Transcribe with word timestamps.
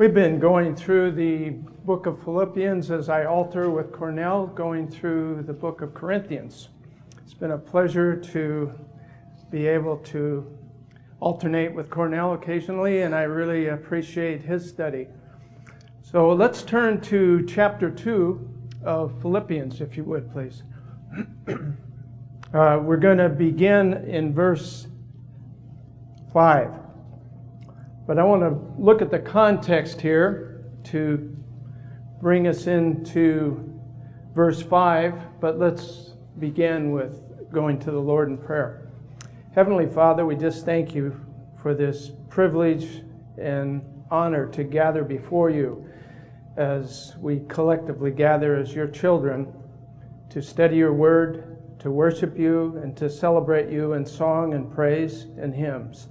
We've 0.00 0.14
been 0.14 0.38
going 0.38 0.74
through 0.76 1.12
the 1.12 1.50
book 1.84 2.06
of 2.06 2.24
Philippians 2.24 2.90
as 2.90 3.10
I 3.10 3.26
alter 3.26 3.68
with 3.68 3.92
Cornell, 3.92 4.46
going 4.46 4.88
through 4.88 5.42
the 5.42 5.52
book 5.52 5.82
of 5.82 5.92
Corinthians. 5.92 6.70
It's 7.22 7.34
been 7.34 7.50
a 7.50 7.58
pleasure 7.58 8.16
to 8.16 8.72
be 9.50 9.66
able 9.66 9.98
to 9.98 10.56
alternate 11.20 11.74
with 11.74 11.90
Cornell 11.90 12.32
occasionally, 12.32 13.02
and 13.02 13.14
I 13.14 13.24
really 13.24 13.66
appreciate 13.66 14.40
his 14.40 14.66
study. 14.66 15.06
So 16.00 16.30
let's 16.30 16.62
turn 16.62 17.02
to 17.02 17.44
chapter 17.44 17.90
2 17.90 18.48
of 18.82 19.20
Philippians, 19.20 19.82
if 19.82 19.98
you 19.98 20.04
would, 20.04 20.32
please. 20.32 20.62
uh, 22.54 22.80
we're 22.82 22.96
going 22.96 23.18
to 23.18 23.28
begin 23.28 23.92
in 24.08 24.32
verse 24.32 24.86
5. 26.32 26.79
But 28.10 28.18
I 28.18 28.24
want 28.24 28.42
to 28.42 28.82
look 28.82 29.02
at 29.02 29.12
the 29.12 29.20
context 29.20 30.00
here 30.00 30.64
to 30.86 31.32
bring 32.20 32.48
us 32.48 32.66
into 32.66 33.80
verse 34.34 34.60
5. 34.60 35.38
But 35.40 35.60
let's 35.60 36.14
begin 36.40 36.90
with 36.90 37.22
going 37.52 37.78
to 37.78 37.92
the 37.92 38.00
Lord 38.00 38.28
in 38.28 38.36
prayer. 38.36 38.90
Heavenly 39.54 39.86
Father, 39.86 40.26
we 40.26 40.34
just 40.34 40.64
thank 40.64 40.92
you 40.92 41.24
for 41.62 41.72
this 41.72 42.10
privilege 42.28 43.04
and 43.38 43.80
honor 44.10 44.48
to 44.54 44.64
gather 44.64 45.04
before 45.04 45.48
you 45.48 45.88
as 46.56 47.14
we 47.20 47.42
collectively 47.46 48.10
gather 48.10 48.56
as 48.56 48.74
your 48.74 48.88
children 48.88 49.54
to 50.30 50.42
study 50.42 50.78
your 50.78 50.92
word, 50.92 51.78
to 51.78 51.92
worship 51.92 52.36
you, 52.36 52.76
and 52.82 52.96
to 52.96 53.08
celebrate 53.08 53.70
you 53.70 53.92
in 53.92 54.04
song 54.04 54.52
and 54.52 54.68
praise 54.74 55.26
and 55.38 55.54
hymns. 55.54 56.08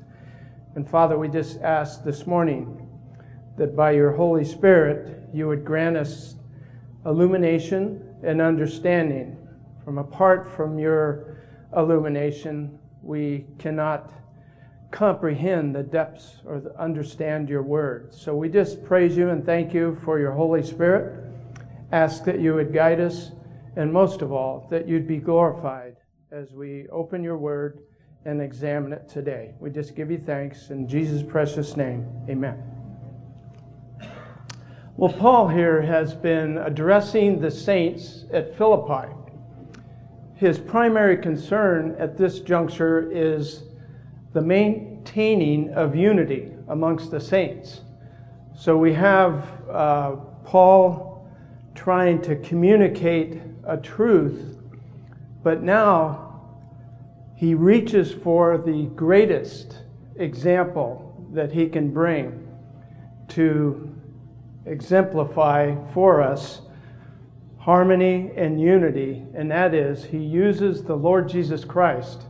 And 0.80 0.90
Father, 0.90 1.18
we 1.18 1.28
just 1.28 1.60
ask 1.60 2.06
this 2.06 2.26
morning 2.26 2.88
that 3.58 3.76
by 3.76 3.92
your 3.92 4.14
Holy 4.14 4.46
Spirit, 4.46 5.28
you 5.34 5.46
would 5.50 5.66
grant 5.66 5.98
us 5.98 6.36
illumination 7.06 8.16
and 8.24 8.40
understanding. 8.40 9.46
From 9.84 9.98
apart 9.98 10.50
from 10.50 10.80
your 10.80 11.36
illumination, 11.76 12.80
we 13.02 13.46
cannot 13.58 14.14
comprehend 14.90 15.76
the 15.76 15.84
depths 15.84 16.38
or 16.46 16.72
understand 16.80 17.50
your 17.50 17.62
word. 17.62 18.14
So 18.14 18.34
we 18.34 18.48
just 18.48 18.82
praise 18.86 19.18
you 19.18 19.32
and 19.32 19.46
thank 19.46 19.74
you 19.74 20.00
for 20.06 20.18
your 20.18 20.32
Holy 20.32 20.64
Spirit. 20.64 21.30
Ask 21.92 22.24
that 22.24 22.40
you 22.40 22.54
would 22.54 22.74
guide 22.74 23.02
us, 23.02 23.32
and 23.76 23.92
most 23.92 24.22
of 24.22 24.32
all, 24.32 24.66
that 24.72 24.88
you'd 24.88 25.10
be 25.10 25.18
glorified 25.18 25.98
as 26.32 26.54
we 26.54 26.88
open 26.88 27.22
your 27.22 27.38
word 27.38 27.82
and 28.26 28.42
examine 28.42 28.94
it 28.94 29.08
today. 29.08 29.54
We 29.60 29.70
just 29.70 29.96
give 29.96 30.12
you 30.12 30.18
thanks 30.18 30.70
in 30.70 30.88
Jesus' 30.88 31.24
precious 31.24 31.78
name. 31.78 32.06
Amen. 32.30 32.62
Well, 34.98 35.14
Paul 35.14 35.48
here 35.48 35.82
has 35.82 36.14
been 36.14 36.58
addressing 36.58 37.40
the 37.40 37.50
saints 37.50 38.26
at 38.34 38.58
Philippi. 38.58 39.14
His 40.36 40.60
primary 40.60 41.18
concern 41.18 41.96
at 41.98 42.18
this 42.18 42.42
juncture 42.42 43.10
is 43.10 43.64
the 44.34 44.42
maintaining 44.42 45.74
of 45.74 45.96
unity 45.96 46.52
amongst 46.68 47.12
the 47.12 47.20
saints. 47.20 47.82
So 48.56 48.78
we 48.78 48.94
have 48.94 49.50
uh, 49.70 50.16
Paul 50.44 51.26
trying 51.76 52.22
to 52.24 52.36
communicate 52.36 53.42
a 53.66 53.78
truth, 53.78 54.58
but 55.44 55.64
now 55.64 56.29
he 57.40 57.54
reaches 57.54 58.12
for 58.12 58.58
the 58.58 58.84
greatest 58.98 59.78
example 60.18 61.26
that 61.32 61.54
he 61.54 61.70
can 61.70 61.90
bring 61.90 62.46
to 63.30 63.96
exemplify 64.66 65.74
for 65.94 66.22
us 66.22 66.64
harmony 67.58 68.30
and 68.36 68.60
unity, 68.60 69.24
and 69.34 69.50
that 69.50 69.74
is, 69.74 70.04
he 70.04 70.18
uses 70.18 70.84
the 70.84 70.94
Lord 70.94 71.30
Jesus 71.30 71.64
Christ 71.64 72.24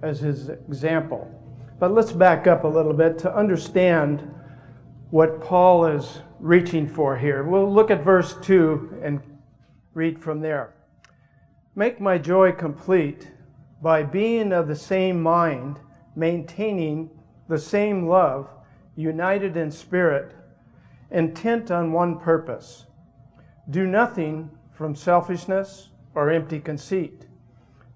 as 0.00 0.20
his 0.20 0.48
example. 0.48 1.28
But 1.80 1.92
let's 1.92 2.12
back 2.12 2.46
up 2.46 2.62
a 2.62 2.68
little 2.68 2.92
bit 2.92 3.18
to 3.18 3.36
understand 3.36 4.32
what 5.10 5.40
Paul 5.40 5.86
is 5.86 6.20
reaching 6.38 6.86
for 6.86 7.18
here. 7.18 7.42
We'll 7.42 7.72
look 7.72 7.90
at 7.90 8.04
verse 8.04 8.36
2 8.42 9.00
and 9.02 9.20
read 9.94 10.22
from 10.22 10.40
there. 10.40 10.72
Make 11.74 12.00
my 12.00 12.16
joy 12.16 12.52
complete 12.52 13.28
by 13.82 14.04
being 14.04 14.52
of 14.52 14.68
the 14.68 14.76
same 14.76 15.20
mind, 15.20 15.80
maintaining 16.14 17.10
the 17.48 17.58
same 17.58 18.06
love, 18.06 18.48
united 18.94 19.56
in 19.56 19.70
spirit, 19.70 20.34
intent 21.10 21.70
on 21.70 21.92
one 21.92 22.18
purpose. 22.18 22.86
Do 23.68 23.86
nothing 23.86 24.50
from 24.72 24.94
selfishness 24.94 25.90
or 26.14 26.30
empty 26.30 26.60
conceit, 26.60 27.26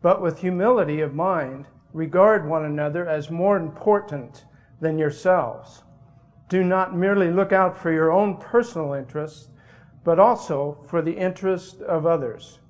but 0.03 0.21
with 0.21 0.41
humility 0.41 1.01
of 1.01 1.15
mind, 1.15 1.67
regard 1.93 2.47
one 2.47 2.65
another 2.65 3.09
as 3.09 3.31
more 3.31 3.57
important 3.57 4.45
than 4.81 4.99
yourselves. 4.99 5.85
Do 6.49 6.63
not 6.63 6.97
merely 6.97 7.31
look 7.31 7.53
out 7.53 7.79
for 7.79 7.93
your 7.93 8.13
own 8.13 8.37
personal 8.37 8.93
interests, 8.93 9.49
but 10.05 10.19
also 10.19 10.85
for 10.89 11.01
the 11.01 11.17
interest 11.17 11.81
of 11.83 12.07
others. 12.07 12.61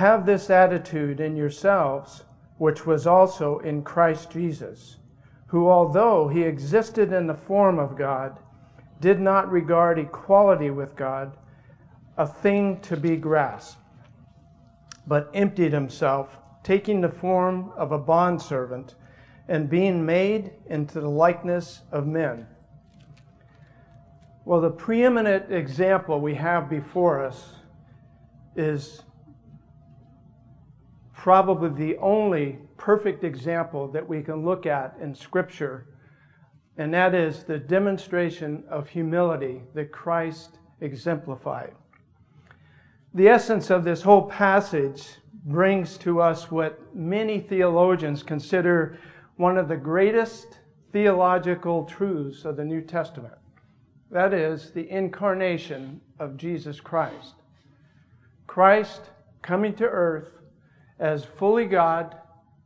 Have 0.00 0.24
this 0.24 0.48
attitude 0.48 1.20
in 1.20 1.36
yourselves, 1.36 2.24
which 2.56 2.86
was 2.86 3.06
also 3.06 3.58
in 3.58 3.82
Christ 3.82 4.30
Jesus, 4.30 4.96
who, 5.48 5.68
although 5.68 6.26
he 6.26 6.42
existed 6.42 7.12
in 7.12 7.26
the 7.26 7.34
form 7.34 7.78
of 7.78 7.98
God, 7.98 8.38
did 9.02 9.20
not 9.20 9.52
regard 9.52 9.98
equality 9.98 10.70
with 10.70 10.96
God 10.96 11.36
a 12.16 12.26
thing 12.26 12.80
to 12.80 12.96
be 12.96 13.18
grasped, 13.18 13.76
but 15.06 15.30
emptied 15.34 15.74
himself, 15.74 16.38
taking 16.62 17.02
the 17.02 17.10
form 17.10 17.70
of 17.76 17.92
a 17.92 17.98
bondservant 17.98 18.94
and 19.48 19.68
being 19.68 20.06
made 20.06 20.52
into 20.70 20.98
the 21.02 21.10
likeness 21.10 21.82
of 21.92 22.06
men. 22.06 22.46
Well, 24.46 24.62
the 24.62 24.70
preeminent 24.70 25.52
example 25.52 26.22
we 26.22 26.36
have 26.36 26.70
before 26.70 27.22
us 27.22 27.52
is 28.56 29.02
probably 31.20 31.68
the 31.68 31.98
only 31.98 32.56
perfect 32.78 33.24
example 33.24 33.86
that 33.86 34.08
we 34.08 34.22
can 34.22 34.42
look 34.42 34.64
at 34.64 34.96
in 35.02 35.14
Scripture, 35.14 35.86
and 36.78 36.94
that 36.94 37.14
is 37.14 37.44
the 37.44 37.58
demonstration 37.58 38.64
of 38.70 38.88
humility 38.88 39.60
that 39.74 39.92
Christ 39.92 40.56
exemplified. 40.80 41.74
The 43.12 43.28
essence 43.28 43.68
of 43.68 43.84
this 43.84 44.00
whole 44.00 44.30
passage 44.30 45.02
brings 45.44 45.98
to 45.98 46.22
us 46.22 46.50
what 46.50 46.80
many 46.96 47.38
theologians 47.38 48.22
consider 48.22 48.98
one 49.36 49.58
of 49.58 49.68
the 49.68 49.76
greatest 49.76 50.58
theological 50.90 51.84
truths 51.84 52.46
of 52.46 52.56
the 52.56 52.64
New 52.64 52.80
Testament. 52.80 53.34
That 54.10 54.32
is 54.32 54.70
the 54.70 54.88
incarnation 54.88 56.00
of 56.18 56.38
Jesus 56.38 56.80
Christ. 56.80 57.34
Christ 58.46 59.02
coming 59.42 59.74
to 59.74 59.84
earth 59.84 60.39
as 61.00 61.24
fully 61.24 61.66
God 61.66 62.14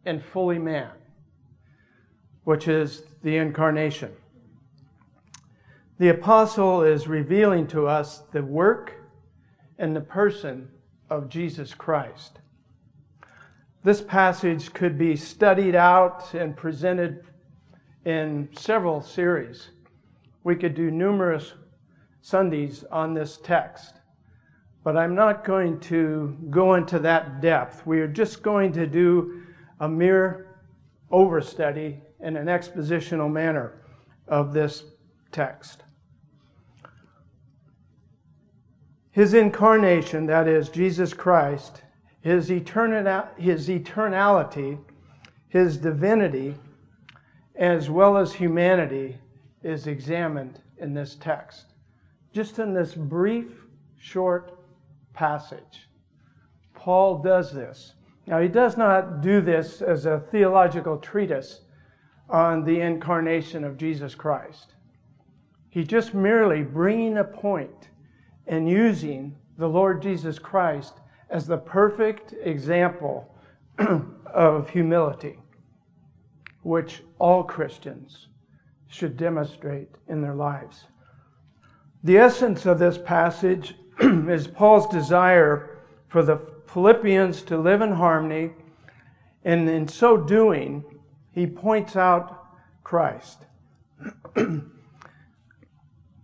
and 0.05 0.23
fully 0.23 0.59
man, 0.59 0.91
which 2.43 2.69
is 2.69 3.05
the 3.23 3.37
incarnation. 3.37 4.13
The 5.99 6.09
apostle 6.09 6.83
is 6.83 7.07
revealing 7.07 7.69
to 7.69 7.87
us 7.87 8.25
the 8.33 8.43
work 8.43 8.95
and 9.79 9.95
the 9.95 10.01
person 10.01 10.69
of 11.09 11.29
Jesus 11.29 11.73
Christ. 11.73 12.41
This 13.85 14.01
passage 14.01 14.73
could 14.73 14.99
be 14.99 15.15
studied 15.15 15.77
out 15.77 16.35
and 16.35 16.57
presented 16.57 17.25
in 18.05 18.49
several 18.57 19.01
series. 19.01 19.69
We 20.43 20.57
could 20.57 20.75
do 20.75 20.91
numerous 20.91 21.53
Sundays 22.21 22.85
on 22.91 23.15
this 23.15 23.39
text. 23.43 24.01
But 24.85 24.99
I'm 24.99 25.15
not 25.15 25.45
going 25.45 25.81
to 25.81 26.37
go 26.51 26.75
into 26.75 26.99
that 27.01 27.41
depth. 27.41 27.87
We 27.87 28.01
are 28.01 28.07
just 28.07 28.43
going 28.43 28.71
to 28.75 28.87
do 28.87 29.43
a 29.81 29.89
mere 29.89 30.59
overstudy 31.11 32.01
in 32.21 32.37
an 32.37 32.47
expositional 32.47 33.33
manner 33.33 33.81
of 34.29 34.53
this 34.53 34.85
text. 35.33 35.83
His 39.11 39.33
incarnation, 39.33 40.27
that 40.27 40.47
is, 40.49 40.69
Jesus 40.69 41.15
Christ, 41.15 41.83
his, 42.21 42.51
eternal, 42.51 43.29
his 43.39 43.69
eternality, 43.69 44.79
his 45.49 45.79
divinity, 45.79 46.57
as 47.55 47.89
well 47.89 48.19
as 48.19 48.35
humanity, 48.35 49.17
is 49.63 49.87
examined 49.87 50.61
in 50.79 50.93
this 50.93 51.15
text. 51.15 51.67
Just 52.33 52.59
in 52.59 52.75
this 52.75 52.95
brief, 52.95 53.47
short 53.99 54.59
passage. 55.15 55.89
Paul 56.75 57.23
does 57.23 57.53
this. 57.53 57.95
Now, 58.27 58.41
he 58.41 58.49
does 58.49 58.77
not 58.77 59.21
do 59.21 59.41
this 59.41 59.81
as 59.81 60.07
a 60.07 60.21
theological 60.31 60.99
treatise 60.99 61.61
on 62.29 62.65
the 62.65 62.81
incarnation 62.81 63.65
of 63.65 63.77
Jesus 63.77 64.15
Christ. 64.15 64.75
He's 65.71 65.87
just 65.87 66.15
merely 66.15 66.63
bringing 66.63 67.19
a 67.19 67.25
point 67.25 67.89
and 68.47 68.69
using 68.69 69.37
the 69.59 69.69
Lord 69.69 70.03
Jesus 70.03 70.39
Christ 70.39 70.95
as 71.31 71.47
the 71.47 71.59
perfect 71.59 72.35
example 72.43 73.35
of 74.27 74.71
humility, 74.71 75.39
which 76.63 77.03
all 77.19 77.43
Christians 77.43 78.29
should 78.89 79.17
demonstrate 79.17 79.89
in 80.09 80.23
their 80.23 80.35
lives. 80.35 80.85
The 82.05 82.19
essence 82.19 82.67
of 82.67 82.79
this 82.79 82.99
passage 82.99 83.75
is 84.29 84.47
Paul's 84.47 84.89
desire 84.89 85.79
for 86.09 86.23
the 86.23 86.41
Philippians 86.67 87.43
to 87.43 87.57
live 87.59 87.81
in 87.81 87.93
harmony, 87.93 88.51
and 89.45 89.69
in 89.69 89.87
so 89.87 90.17
doing, 90.17 90.85
he 91.33 91.47
points 91.47 91.97
out 91.97 92.47
Christ. 92.83 93.47
the 94.35 94.65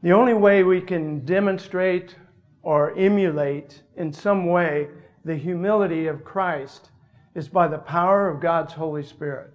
only 0.05 0.34
way 0.34 0.62
we 0.62 0.81
can 0.81 1.25
demonstrate 1.25 2.17
or 2.62 2.96
emulate 2.99 3.82
in 3.96 4.12
some 4.12 4.46
way 4.46 4.88
the 5.25 5.37
humility 5.37 6.06
of 6.06 6.25
Christ 6.25 6.90
is 7.34 7.49
by 7.49 7.69
the 7.69 7.78
power 7.78 8.28
of 8.28 8.40
God's 8.40 8.73
Holy 8.73 9.02
Spirit. 9.02 9.52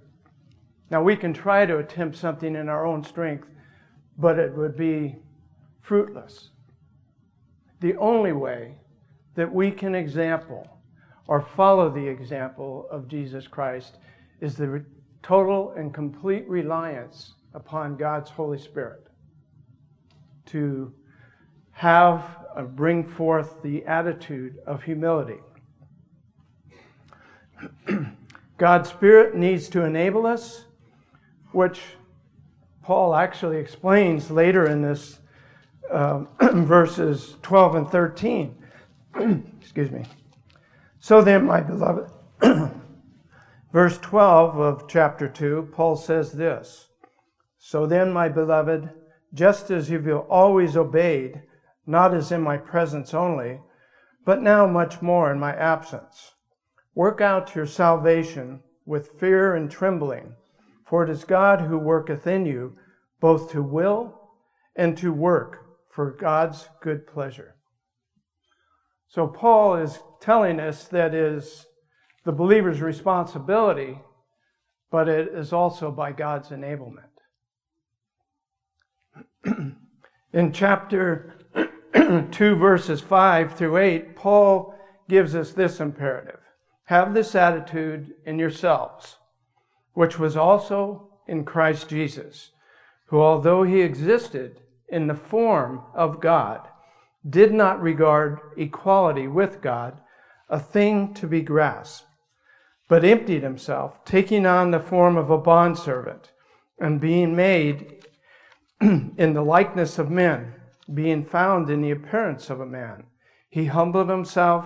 Now, 0.89 1.01
we 1.01 1.15
can 1.15 1.33
try 1.33 1.65
to 1.65 1.79
attempt 1.79 2.17
something 2.17 2.55
in 2.55 2.69
our 2.69 2.85
own 2.85 3.03
strength, 3.03 3.47
but 4.17 4.39
it 4.39 4.55
would 4.55 4.77
be 4.77 5.15
fruitless. 5.81 6.51
The 7.79 7.95
only 7.97 8.31
way 8.31 8.75
that 9.35 9.51
we 9.51 9.71
can 9.71 9.95
example 9.95 10.67
or 11.27 11.41
follow 11.41 11.89
the 11.89 12.07
example 12.07 12.87
of 12.91 13.07
Jesus 13.07 13.47
Christ 13.47 13.97
is 14.41 14.55
the 14.55 14.83
total 15.23 15.71
and 15.71 15.93
complete 15.93 16.47
reliance 16.47 17.33
upon 17.53 17.97
God's 17.97 18.29
Holy 18.29 18.59
Spirit 18.59 19.07
to 20.47 20.93
have 21.71 22.23
uh, 22.55 22.61
bring 22.61 23.03
forth 23.03 23.61
the 23.63 23.83
attitude 23.85 24.57
of 24.65 24.83
humility. 24.83 25.39
God's 28.57 28.89
Spirit 28.89 29.35
needs 29.35 29.67
to 29.69 29.83
enable 29.83 30.25
us, 30.25 30.65
which 31.51 31.81
Paul 32.83 33.15
actually 33.15 33.57
explains 33.57 34.29
later 34.31 34.69
in 34.69 34.81
this 34.81 35.19
uh, 35.91 36.25
verses 36.53 37.35
12 37.41 37.75
and 37.75 37.89
13. 37.89 38.55
Excuse 39.61 39.91
me. 39.91 40.05
So 40.99 41.21
then, 41.21 41.45
my 41.45 41.61
beloved, 41.61 42.09
verse 43.71 43.97
12 43.99 44.57
of 44.57 44.87
chapter 44.87 45.27
2, 45.27 45.69
Paul 45.71 45.95
says 45.95 46.31
this 46.31 46.89
So 47.57 47.85
then, 47.85 48.11
my 48.11 48.29
beloved, 48.29 48.89
just 49.33 49.69
as 49.69 49.89
you've 49.89 50.07
always 50.07 50.75
obeyed, 50.75 51.43
not 51.85 52.13
as 52.13 52.31
in 52.31 52.41
my 52.41 52.57
presence 52.57 53.13
only, 53.13 53.59
but 54.25 54.41
now 54.41 54.65
much 54.65 55.01
more 55.01 55.31
in 55.31 55.39
my 55.39 55.53
absence. 55.53 56.33
Work 56.95 57.21
out 57.21 57.55
your 57.55 57.67
salvation 57.67 58.61
with 58.85 59.19
fear 59.19 59.53
and 59.53 59.69
trembling, 59.69 60.33
for 60.85 61.03
it 61.03 61.09
is 61.09 61.23
God 61.23 61.61
who 61.61 61.77
worketh 61.77 62.25
in 62.25 62.45
you 62.45 62.77
both 63.19 63.51
to 63.51 63.61
will 63.61 64.19
and 64.75 64.97
to 64.97 65.11
work 65.11 65.64
for 65.95 66.11
God's 66.11 66.67
good 66.81 67.07
pleasure. 67.07 67.55
So 69.07 69.27
Paul 69.27 69.77
is 69.77 69.97
telling 70.19 70.59
us 70.59 70.89
that 70.89 71.15
is 71.15 71.67
the 72.25 72.33
believer's 72.33 72.81
responsibility, 72.81 73.99
but 74.91 75.07
it 75.07 75.29
is 75.29 75.53
also 75.53 75.91
by 75.91 76.11
God's 76.11 76.49
enablement. 76.49 77.05
In 80.33 80.51
chapter 80.51 81.33
2, 82.29 82.55
verses 82.55 82.99
5 82.99 83.55
through 83.55 83.77
8, 83.77 84.17
Paul 84.17 84.75
gives 85.07 85.33
us 85.33 85.53
this 85.53 85.79
imperative 85.79 86.41
Have 86.85 87.13
this 87.13 87.35
attitude 87.35 88.15
in 88.25 88.37
yourselves, 88.37 89.15
which 89.93 90.19
was 90.19 90.35
also 90.35 91.07
in 91.25 91.45
Christ 91.45 91.87
Jesus, 91.87 92.51
who, 93.05 93.21
although 93.21 93.63
he 93.63 93.79
existed 93.79 94.59
in 94.89 95.07
the 95.07 95.15
form 95.15 95.81
of 95.93 96.21
God, 96.21 96.67
did 97.27 97.53
not 97.53 97.81
regard 97.81 98.39
equality 98.55 99.27
with 99.27 99.61
God 99.61 99.97
a 100.49 100.59
thing 100.59 101.13
to 101.15 101.27
be 101.27 101.41
grasped, 101.41 102.07
but 102.87 103.03
emptied 103.03 103.41
himself, 103.41 104.03
taking 104.05 104.45
on 104.45 104.71
the 104.71 104.79
form 104.79 105.17
of 105.17 105.31
a 105.31 105.37
bondservant, 105.37 106.31
and 106.79 107.01
being 107.01 107.35
made 107.35 108.05
in 108.81 109.33
the 109.33 109.41
likeness 109.41 109.97
of 109.97 110.11
men, 110.11 110.53
being 110.93 111.25
found 111.25 111.69
in 111.69 111.81
the 111.81 111.91
appearance 111.91 112.49
of 112.49 112.59
a 112.59 112.65
man. 112.65 113.05
He 113.49 113.65
humbled 113.65 114.09
himself, 114.09 114.65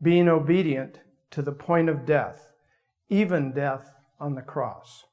being 0.00 0.28
obedient 0.28 1.00
to 1.32 1.42
the 1.42 1.52
point 1.52 1.88
of 1.88 2.06
death, 2.06 2.52
even 3.08 3.52
death 3.52 3.92
on 4.18 4.34
the 4.34 4.42
cross. 4.42 5.04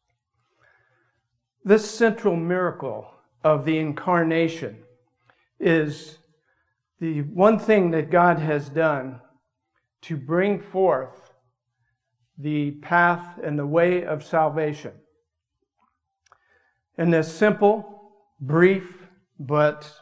This 1.66 1.90
central 1.90 2.36
miracle 2.36 3.19
of 3.44 3.66
the 3.66 3.78
incarnation 3.78 4.78
is 5.60 6.18
the 7.00 7.22
one 7.22 7.60
thing 7.60 7.92
that 7.92 8.12
God 8.12 8.40
has 8.40 8.70
done 8.70 9.22
to 10.02 10.18
bring 10.18 10.60
forth 10.60 11.34
the 12.38 12.72
path 12.72 13.40
and 13.44 13.58
the 13.58 13.68
way 13.68 14.06
of 14.06 14.24
salvation. 14.24 14.94
In 16.98 17.10
this 17.10 17.34
simple, 17.34 18.12
brief, 18.40 19.08
but 19.40 19.94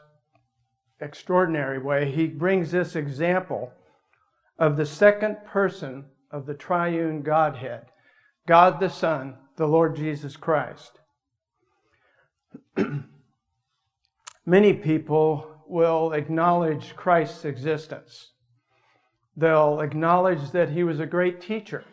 extraordinary 0.99 1.79
way, 1.79 2.11
he 2.11 2.27
brings 2.27 2.71
this 2.71 2.95
example 2.95 3.71
of 4.57 4.77
the 4.77 4.85
second 4.85 5.37
person 5.45 6.05
of 6.31 6.45
the 6.45 6.53
triune 6.53 7.21
Godhead, 7.21 7.85
God 8.47 8.79
the 8.79 8.89
Son, 8.89 9.35
the 9.55 9.67
Lord 9.67 9.95
Jesus 9.95 10.35
Christ. 10.35 10.99
Many 14.47 14.71
people 14.71 15.45
will 15.67 16.13
acknowledge 16.13 16.95
Christ's 16.95 17.43
existence. 17.43 18.31
They'll 19.35 19.81
acknowledge 19.81 20.51
that 20.51 20.69
he 20.69 20.85
was 20.85 21.01
a 21.01 21.05
great 21.05 21.41
teacher. 21.41 21.83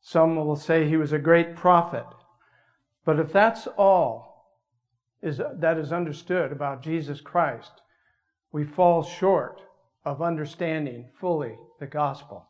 Some 0.00 0.36
will 0.36 0.56
say 0.56 0.88
he 0.88 0.96
was 0.96 1.12
a 1.12 1.18
great 1.18 1.54
prophet. 1.54 2.06
But 3.04 3.20
if 3.20 3.30
that's 3.30 3.66
all 3.76 4.56
is, 5.20 5.38
that 5.58 5.76
is 5.76 5.92
understood 5.92 6.50
about 6.50 6.82
Jesus 6.82 7.20
Christ, 7.20 7.82
we 8.52 8.64
fall 8.64 9.02
short 9.02 9.60
of 10.02 10.22
understanding 10.22 11.10
fully 11.20 11.58
the 11.78 11.86
gospel. 11.86 12.46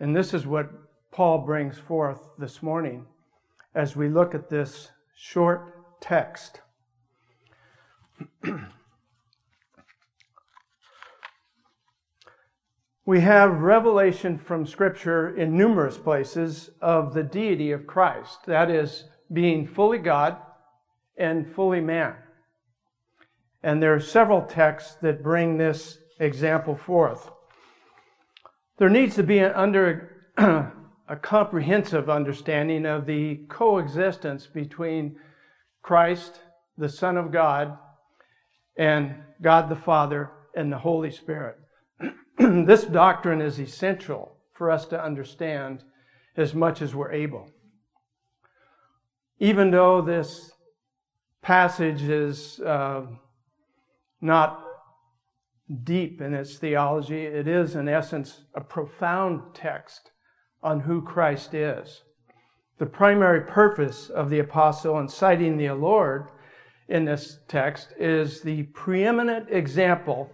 And 0.00 0.16
this 0.16 0.32
is 0.32 0.46
what 0.46 0.70
Paul 1.10 1.44
brings 1.44 1.76
forth 1.76 2.30
this 2.38 2.62
morning 2.62 3.04
as 3.74 3.96
we 3.96 4.08
look 4.08 4.34
at 4.34 4.48
this 4.48 4.92
short 5.14 6.00
text. 6.00 6.62
We 13.04 13.20
have 13.20 13.60
revelation 13.60 14.38
from 14.38 14.66
Scripture 14.66 15.36
in 15.36 15.56
numerous 15.56 15.98
places 15.98 16.70
of 16.80 17.14
the 17.14 17.22
deity 17.22 17.72
of 17.72 17.86
Christ, 17.86 18.46
that 18.46 18.70
is, 18.70 19.04
being 19.32 19.66
fully 19.66 19.98
God 19.98 20.36
and 21.16 21.52
fully 21.54 21.80
man. 21.80 22.14
And 23.62 23.82
there 23.82 23.94
are 23.94 24.00
several 24.00 24.42
texts 24.42 24.96
that 25.02 25.22
bring 25.22 25.56
this 25.56 25.98
example 26.18 26.76
forth. 26.76 27.30
There 28.78 28.90
needs 28.90 29.14
to 29.16 29.22
be 29.22 29.38
an 29.38 29.52
under, 29.52 30.10
a 30.36 31.16
comprehensive 31.20 32.10
understanding 32.10 32.86
of 32.86 33.06
the 33.06 33.36
coexistence 33.48 34.46
between 34.46 35.16
Christ, 35.82 36.40
the 36.76 36.88
Son 36.88 37.16
of 37.16 37.32
God, 37.32 37.78
and 38.76 39.14
God 39.40 39.68
the 39.68 39.76
Father 39.76 40.30
and 40.54 40.72
the 40.72 40.78
Holy 40.78 41.10
Spirit. 41.10 41.58
this 42.38 42.84
doctrine 42.84 43.40
is 43.40 43.58
essential 43.58 44.36
for 44.52 44.70
us 44.70 44.86
to 44.86 45.02
understand 45.02 45.82
as 46.36 46.54
much 46.54 46.82
as 46.82 46.94
we're 46.94 47.12
able. 47.12 47.50
Even 49.38 49.70
though 49.70 50.00
this 50.00 50.52
passage 51.42 52.02
is 52.02 52.60
uh, 52.60 53.02
not 54.20 54.64
deep 55.84 56.20
in 56.20 56.34
its 56.34 56.56
theology. 56.58 57.24
It 57.24 57.48
is, 57.48 57.74
in 57.74 57.88
essence, 57.88 58.44
a 58.54 58.60
profound 58.60 59.54
text 59.54 60.10
on 60.62 60.80
who 60.80 61.02
Christ 61.02 61.54
is. 61.54 62.02
The 62.78 62.86
primary 62.86 63.42
purpose 63.42 64.10
of 64.10 64.30
the 64.30 64.40
apostle 64.40 64.98
in 64.98 65.08
citing 65.08 65.56
the 65.56 65.70
Lord 65.70 66.28
in 66.88 67.04
this 67.04 67.38
text 67.48 67.92
is 67.98 68.40
the 68.42 68.64
preeminent 68.64 69.48
example 69.50 70.30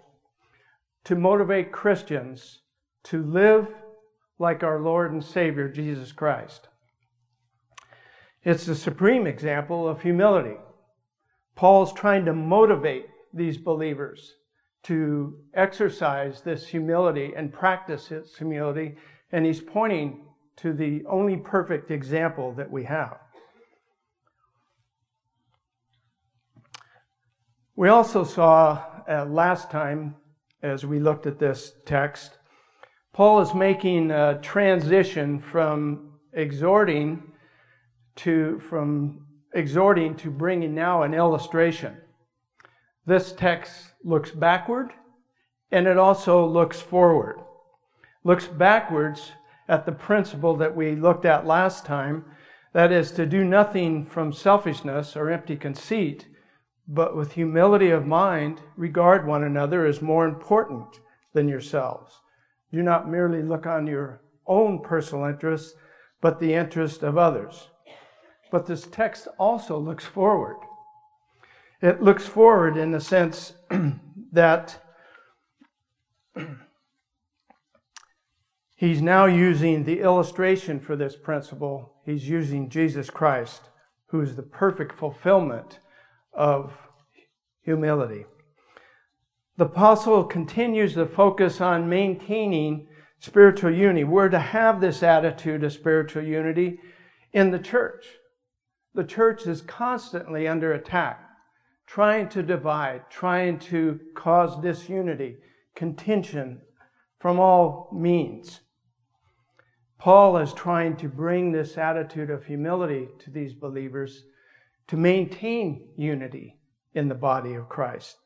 to 1.05 1.15
motivate 1.15 1.73
Christians 1.73 2.61
to 3.05 3.23
live 3.23 3.69
like 4.39 4.63
our 4.63 4.81
Lord 4.81 5.13
and 5.13 5.25
Savior 5.25 5.69
Jesus 5.69 6.13
Christ. 6.13 6.69
It's 8.45 8.67
the 8.67 8.75
supreme 8.75 9.27
example 9.27 9.89
of 9.89 10.03
humility. 10.03 10.57
Paul's 11.55 11.93
trying 11.93 12.25
to 12.25 12.33
motivate 12.33 13.07
these 13.35 13.59
believers 13.59 14.35
to 14.85 15.39
exercise 15.55 16.41
this 16.41 16.67
humility 16.67 17.33
and 17.37 17.53
practice 17.53 18.07
his 18.07 18.37
humility, 18.37 18.97
and 19.33 19.45
he's 19.45 19.61
pointing 19.61 20.25
to 20.57 20.73
the 20.73 21.05
only 21.09 21.37
perfect 21.37 21.91
example 21.91 22.53
that 22.53 22.71
we 22.71 22.85
have. 22.85 23.19
We 27.79 27.91
also 27.91 28.25
saw 28.25 28.83
uh, 29.09 29.25
last 29.27 29.71
time, 29.71 30.17
as 30.65 30.85
we 30.85 30.99
looked 30.99 31.29
at 31.29 31.39
this 31.39 31.75
text, 31.87 32.37
Paul 33.13 33.41
is 33.41 33.55
making 33.55 34.11
a 34.11 34.41
transition 34.43 35.39
from 35.39 36.15
exhorting 36.33 37.23
to 38.17 38.59
from 38.59 39.25
exhorting 39.55 40.17
to 40.17 40.29
bringing 40.29 40.75
now 40.75 41.05
an 41.05 41.15
illustration. 41.15 41.97
This 43.07 43.31
text 43.31 43.93
looks 44.03 44.33
backward 44.33 44.91
and 45.71 45.87
it 45.87 45.99
also 45.99 46.45
looks 46.45 46.81
forward. 46.81 47.39
Looks 48.25 48.49
backwards 48.49 49.31
at 49.69 49.87
the 49.87 49.93
principle 49.93 50.57
that 50.57 50.75
we 50.75 50.97
looked 50.97 51.25
at 51.25 51.47
last 51.47 51.87
time, 51.87 52.25
that 52.73 52.91
is 52.91 53.13
to 53.13 53.25
do 53.25 53.45
nothing 53.45 54.05
from 54.05 54.33
selfishness 54.33 55.15
or 55.15 55.31
empty 55.31 55.55
conceit, 55.55 56.27
but 56.89 57.15
with 57.15 57.33
humility 57.33 57.91
of 57.91 58.07
mind 58.07 58.63
regard 58.77 59.27
one 59.27 59.45
another 59.45 59.85
as 59.85 60.01
more 60.01 60.27
important 60.27 61.01
than 61.35 61.47
yourselves. 61.47 62.21
Do 62.73 62.83
not 62.83 63.11
merely 63.11 63.43
look 63.43 63.67
on 63.67 63.87
your 63.87 64.23
own 64.47 64.81
personal 64.81 65.27
interests, 65.27 65.75
but 66.23 66.41
the 66.41 66.55
interest 66.55 67.03
of 67.03 67.19
others. 67.19 67.69
But 68.51 68.67
this 68.67 68.87
text 68.87 69.29
also 69.39 69.79
looks 69.79 70.07
forward. 70.07 70.57
It 71.83 72.03
looks 72.03 72.27
forward 72.27 72.79
in 72.79 72.91
the 72.91 73.01
sense 73.01 73.53
that 74.33 74.83
he's 78.77 79.03
now 79.03 79.27
using 79.27 79.85
the 79.85 80.01
illustration 80.01 80.81
for 80.81 80.97
this 80.97 81.17
principle. 81.17 81.93
He's 82.07 82.29
using 82.29 82.71
Jesus 82.71 83.11
Christ, 83.11 83.69
who 84.07 84.23
is 84.23 84.37
the 84.37 84.43
perfect 84.43 84.99
fulfillment 84.99 85.81
of 86.39 86.73
humility. 87.63 88.25
The 89.57 89.67
apostle 89.67 90.23
continues 90.25 90.95
to 90.95 91.05
focus 91.05 91.61
on 91.61 91.89
maintaining 91.89 92.87
spiritual 93.19 93.73
unity. 93.73 94.05
We're 94.05 94.29
to 94.29 94.39
have 94.39 94.81
this 94.81 95.03
attitude 95.03 95.65
of 95.65 95.73
spiritual 95.73 96.23
unity 96.23 96.79
in 97.33 97.51
the 97.51 97.59
church. 97.59 98.07
The 98.95 99.03
church 99.03 99.49
is 99.49 99.61
constantly 99.61 100.47
under 100.47 100.73
attack, 100.73 101.21
trying 101.87 102.29
to 102.31 102.43
divide, 102.45 103.11
trying 103.11 103.59
to 103.59 103.99
cause 104.15 104.63
disunity, 104.63 105.39
contention 105.75 106.61
from 107.19 107.41
all 107.41 107.91
means. 107.93 108.61
Paul 109.99 110.37
is 110.37 110.53
trying 110.53 110.97
to 110.99 111.09
bring 111.09 111.51
this 111.51 111.77
attitude 111.77 112.31
of 112.31 112.47
humility 112.47 113.09
to 113.19 113.31
these 113.31 113.55
believers 113.55 114.23
to 114.89 114.97
maintain 114.97 115.89
unity 115.97 116.57
in 116.95 117.09
the 117.09 117.15
body 117.15 117.55
of 117.55 117.69
Christ. 117.69 118.17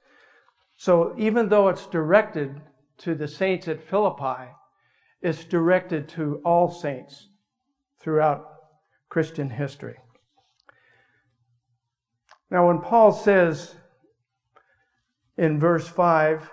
So 0.76 1.14
even 1.18 1.48
though 1.48 1.68
it's 1.68 1.86
directed 1.86 2.60
to 2.98 3.14
the 3.14 3.28
saints 3.28 3.68
at 3.68 3.82
Philippi, 3.82 4.50
it's 5.20 5.44
directed 5.44 6.08
to 6.10 6.40
all 6.44 6.70
saints 6.70 7.28
throughout 8.00 8.46
Christian 9.08 9.50
history. 9.50 9.96
Now, 12.50 12.66
when 12.66 12.80
Paul 12.80 13.12
says 13.12 13.74
in 15.38 15.58
verse 15.58 15.88
5, 15.88 16.50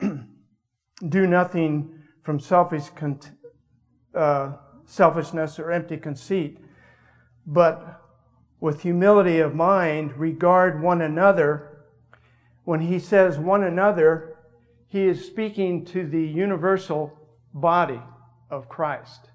do 1.08 1.26
nothing 1.26 2.02
from 2.22 2.40
selfish 2.40 2.84
uh, 4.14 4.52
selfishness 4.84 5.58
or 5.58 5.72
empty 5.72 5.96
conceit, 5.96 6.58
but 7.46 8.03
with 8.64 8.80
humility 8.80 9.40
of 9.40 9.54
mind 9.54 10.16
regard 10.16 10.80
one 10.80 11.02
another. 11.02 11.84
When 12.64 12.80
he 12.80 12.98
says 12.98 13.38
one 13.38 13.62
another, 13.62 14.38
he 14.86 15.04
is 15.04 15.22
speaking 15.22 15.84
to 15.84 16.06
the 16.06 16.22
universal 16.22 17.12
body 17.52 18.00
of 18.48 18.70
Christ. 18.70 19.28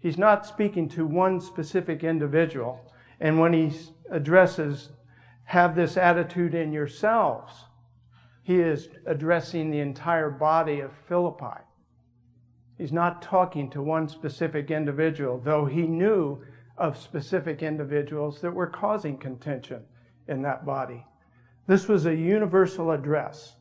He's 0.00 0.18
not 0.18 0.44
speaking 0.44 0.88
to 0.88 1.06
one 1.06 1.40
specific 1.40 2.02
individual. 2.02 2.92
And 3.20 3.38
when 3.38 3.52
he 3.52 3.70
addresses, 4.10 4.88
have 5.44 5.76
this 5.76 5.96
attitude 5.96 6.52
in 6.52 6.72
yourselves, 6.72 7.52
he 8.42 8.56
is 8.56 8.88
addressing 9.06 9.70
the 9.70 9.78
entire 9.78 10.28
body 10.28 10.80
of 10.80 10.90
Philippi. 11.06 11.62
He's 12.76 12.90
not 12.90 13.22
talking 13.22 13.70
to 13.70 13.80
one 13.80 14.08
specific 14.08 14.72
individual, 14.72 15.38
though 15.38 15.66
he 15.66 15.82
knew 15.82 16.42
of 16.80 16.96
specific 16.96 17.62
individuals 17.62 18.40
that 18.40 18.54
were 18.54 18.66
causing 18.66 19.18
contention 19.18 19.84
in 20.28 20.40
that 20.42 20.64
body. 20.64 21.06
This 21.66 21.86
was 21.86 22.06
a 22.06 22.14
universal 22.14 22.90
address. 22.90 23.54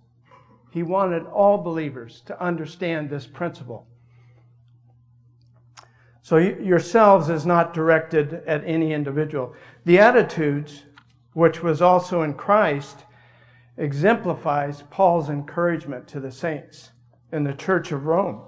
He 0.71 0.83
wanted 0.83 1.25
all 1.25 1.57
believers 1.57 2.21
to 2.27 2.41
understand 2.41 3.09
this 3.09 3.27
principle. 3.27 3.85
So 6.21 6.37
yourselves 6.37 7.29
is 7.29 7.45
not 7.45 7.73
directed 7.73 8.41
at 8.47 8.63
any 8.65 8.93
individual. 8.93 9.53
The 9.85 9.99
attitudes, 9.99 10.85
which 11.33 11.61
was 11.61 11.81
also 11.81 12.21
in 12.21 12.35
Christ, 12.35 13.03
exemplifies 13.77 14.83
Paul's 14.89 15.29
encouragement 15.29 16.07
to 16.09 16.19
the 16.19 16.31
saints 16.31 16.91
in 17.31 17.43
the 17.43 17.53
church 17.53 17.91
of 17.91 18.05
Rome. 18.05 18.43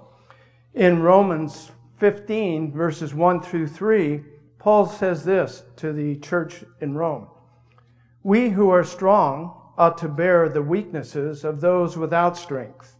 In 0.74 1.02
Romans 1.02 1.72
15, 1.98 2.72
verses 2.72 3.14
1 3.14 3.42
through 3.42 3.66
3, 3.66 4.22
Paul 4.62 4.86
says 4.86 5.24
this 5.24 5.64
to 5.74 5.92
the 5.92 6.14
church 6.20 6.62
in 6.80 6.94
Rome 6.94 7.26
We 8.22 8.50
who 8.50 8.70
are 8.70 8.84
strong 8.84 9.60
ought 9.76 9.98
to 9.98 10.08
bear 10.08 10.48
the 10.48 10.62
weaknesses 10.62 11.42
of 11.42 11.60
those 11.60 11.96
without 11.96 12.36
strength, 12.36 12.94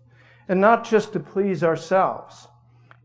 and 0.48 0.60
not 0.60 0.84
just 0.84 1.12
to 1.12 1.20
please 1.20 1.62
ourselves. 1.62 2.48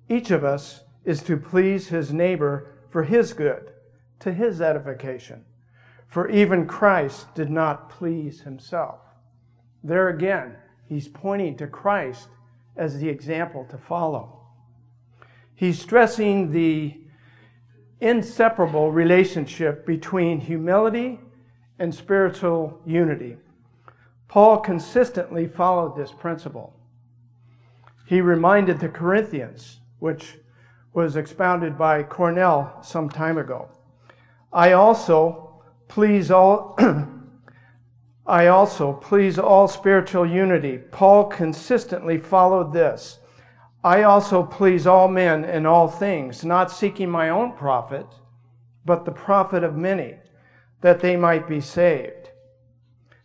Each 0.09 0.31
of 0.31 0.43
us 0.43 0.81
is 1.05 1.21
to 1.23 1.37
please 1.37 1.89
his 1.89 2.11
neighbor 2.11 2.71
for 2.89 3.03
his 3.03 3.31
good, 3.31 3.73
to 4.21 4.33
his 4.33 4.59
edification. 4.59 5.45
For 6.07 6.27
even 6.27 6.65
Christ 6.65 7.35
did 7.35 7.51
not 7.51 7.91
please 7.91 8.41
himself. 8.41 9.01
There 9.83 10.09
again, 10.09 10.55
he's 10.89 11.07
pointing 11.07 11.57
to 11.57 11.67
Christ 11.67 12.27
as 12.75 12.99
the 12.99 13.09
example 13.09 13.67
to 13.69 13.77
follow. 13.77 14.47
He's 15.53 15.79
stressing 15.79 16.51
the 16.51 17.01
inseparable 18.01 18.91
relationship 18.91 19.85
between 19.85 20.39
humility 20.39 21.19
and 21.79 21.93
spiritual 21.93 22.79
unity. 22.85 23.37
Paul 24.27 24.59
consistently 24.59 25.47
followed 25.47 25.95
this 25.95 26.11
principle. 26.11 26.73
He 28.05 28.21
reminded 28.21 28.79
the 28.79 28.89
Corinthians, 28.89 29.79
which 29.99 30.37
was 30.93 31.15
expounded 31.15 31.77
by 31.77 32.03
Cornell 32.03 32.79
some 32.81 33.09
time 33.09 33.37
ago. 33.37 33.69
I 34.51 34.71
also 34.71 35.61
please 35.87 36.31
all 36.31 36.77
I 38.27 38.47
also 38.47 38.91
please 38.91 39.39
all 39.39 39.69
spiritual 39.69 40.25
unity. 40.25 40.77
Paul 40.77 41.25
consistently 41.25 42.17
followed 42.17 42.73
this. 42.73 43.19
I 43.83 44.03
also 44.03 44.43
please 44.43 44.87
all 44.87 45.07
men 45.07 45.45
in 45.45 45.65
all 45.65 45.87
things, 45.87 46.43
not 46.43 46.71
seeking 46.71 47.09
my 47.09 47.29
own 47.29 47.53
profit, 47.53 48.07
but 48.85 49.05
the 49.05 49.11
profit 49.11 49.63
of 49.63 49.75
many, 49.75 50.15
that 50.81 50.99
they 50.99 51.15
might 51.15 51.47
be 51.47 51.61
saved. 51.61 52.31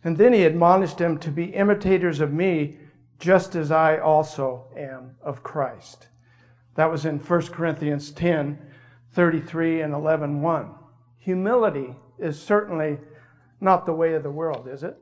And 0.03 0.17
then 0.17 0.33
he 0.33 0.43
admonished 0.43 0.97
them 0.97 1.17
to 1.19 1.31
be 1.31 1.45
imitators 1.45 2.19
of 2.19 2.33
me, 2.33 2.77
just 3.19 3.55
as 3.55 3.71
I 3.71 3.97
also 3.97 4.65
am 4.77 5.15
of 5.21 5.43
Christ. 5.43 6.07
That 6.75 6.91
was 6.91 7.05
in 7.05 7.19
1 7.19 7.41
Corinthians 7.47 8.11
10 8.11 8.59
33 9.13 9.81
and 9.81 9.93
11 9.93 10.41
1. 10.41 10.75
Humility 11.19 11.95
is 12.17 12.41
certainly 12.41 12.97
not 13.61 13.85
the 13.85 13.93
way 13.93 14.13
of 14.13 14.23
the 14.23 14.31
world, 14.31 14.67
is 14.67 14.83
it? 14.83 14.97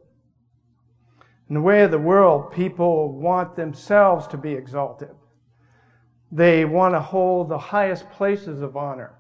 In 1.50 1.56
the 1.56 1.62
way 1.62 1.82
of 1.82 1.92
the 1.92 1.98
world, 1.98 2.52
people 2.52 3.12
want 3.12 3.56
themselves 3.56 4.28
to 4.28 4.38
be 4.38 4.54
exalted. 4.54 5.10
They 6.32 6.64
want 6.66 6.94
to 6.94 7.02
hold 7.02 7.50
the 7.50 7.58
highest 7.58 8.10
places 8.12 8.62
of 8.62 8.78
honor. 8.78 9.14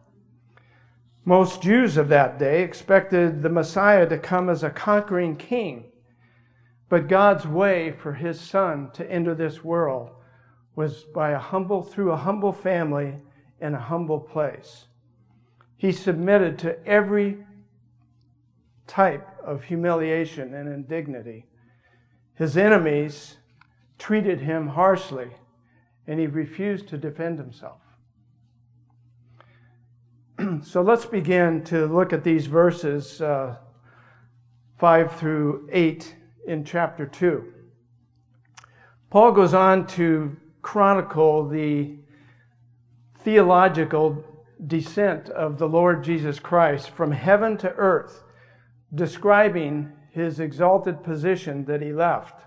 Most 1.25 1.61
Jews 1.61 1.97
of 1.97 2.07
that 2.09 2.39
day 2.39 2.63
expected 2.63 3.43
the 3.43 3.49
Messiah 3.49 4.07
to 4.07 4.17
come 4.17 4.49
as 4.49 4.63
a 4.63 4.69
conquering 4.69 5.35
king. 5.35 5.91
But 6.89 7.07
God's 7.07 7.45
way 7.45 7.91
for 7.91 8.13
his 8.13 8.39
son 8.39 8.89
to 8.93 9.09
enter 9.09 9.35
this 9.35 9.63
world 9.63 10.11
was 10.75 11.03
by 11.03 11.31
a 11.31 11.39
humble 11.39 11.83
through 11.83 12.11
a 12.11 12.17
humble 12.17 12.53
family 12.53 13.17
in 13.59 13.75
a 13.75 13.79
humble 13.79 14.19
place. 14.19 14.85
He 15.77 15.91
submitted 15.91 16.57
to 16.59 16.85
every 16.85 17.45
type 18.87 19.27
of 19.43 19.63
humiliation 19.63 20.53
and 20.53 20.67
indignity. 20.67 21.45
His 22.35 22.57
enemies 22.57 23.37
treated 23.97 24.41
him 24.41 24.67
harshly, 24.67 25.31
and 26.11 26.19
he 26.19 26.27
refused 26.27 26.89
to 26.89 26.97
defend 26.97 27.39
himself. 27.39 27.79
so 30.61 30.81
let's 30.81 31.05
begin 31.05 31.63
to 31.63 31.85
look 31.85 32.11
at 32.11 32.21
these 32.21 32.47
verses 32.47 33.21
uh, 33.21 33.55
5 34.77 35.15
through 35.15 35.69
8 35.71 36.13
in 36.47 36.65
chapter 36.65 37.05
2. 37.05 37.53
Paul 39.09 39.31
goes 39.31 39.53
on 39.53 39.87
to 39.87 40.35
chronicle 40.61 41.47
the 41.47 41.95
theological 43.19 44.21
descent 44.67 45.29
of 45.29 45.57
the 45.57 45.69
Lord 45.69 46.03
Jesus 46.03 46.41
Christ 46.41 46.89
from 46.89 47.13
heaven 47.13 47.55
to 47.59 47.71
earth, 47.75 48.25
describing 48.93 49.93
his 50.09 50.41
exalted 50.41 51.05
position 51.05 51.63
that 51.65 51.81
he 51.81 51.93
left. 51.93 52.41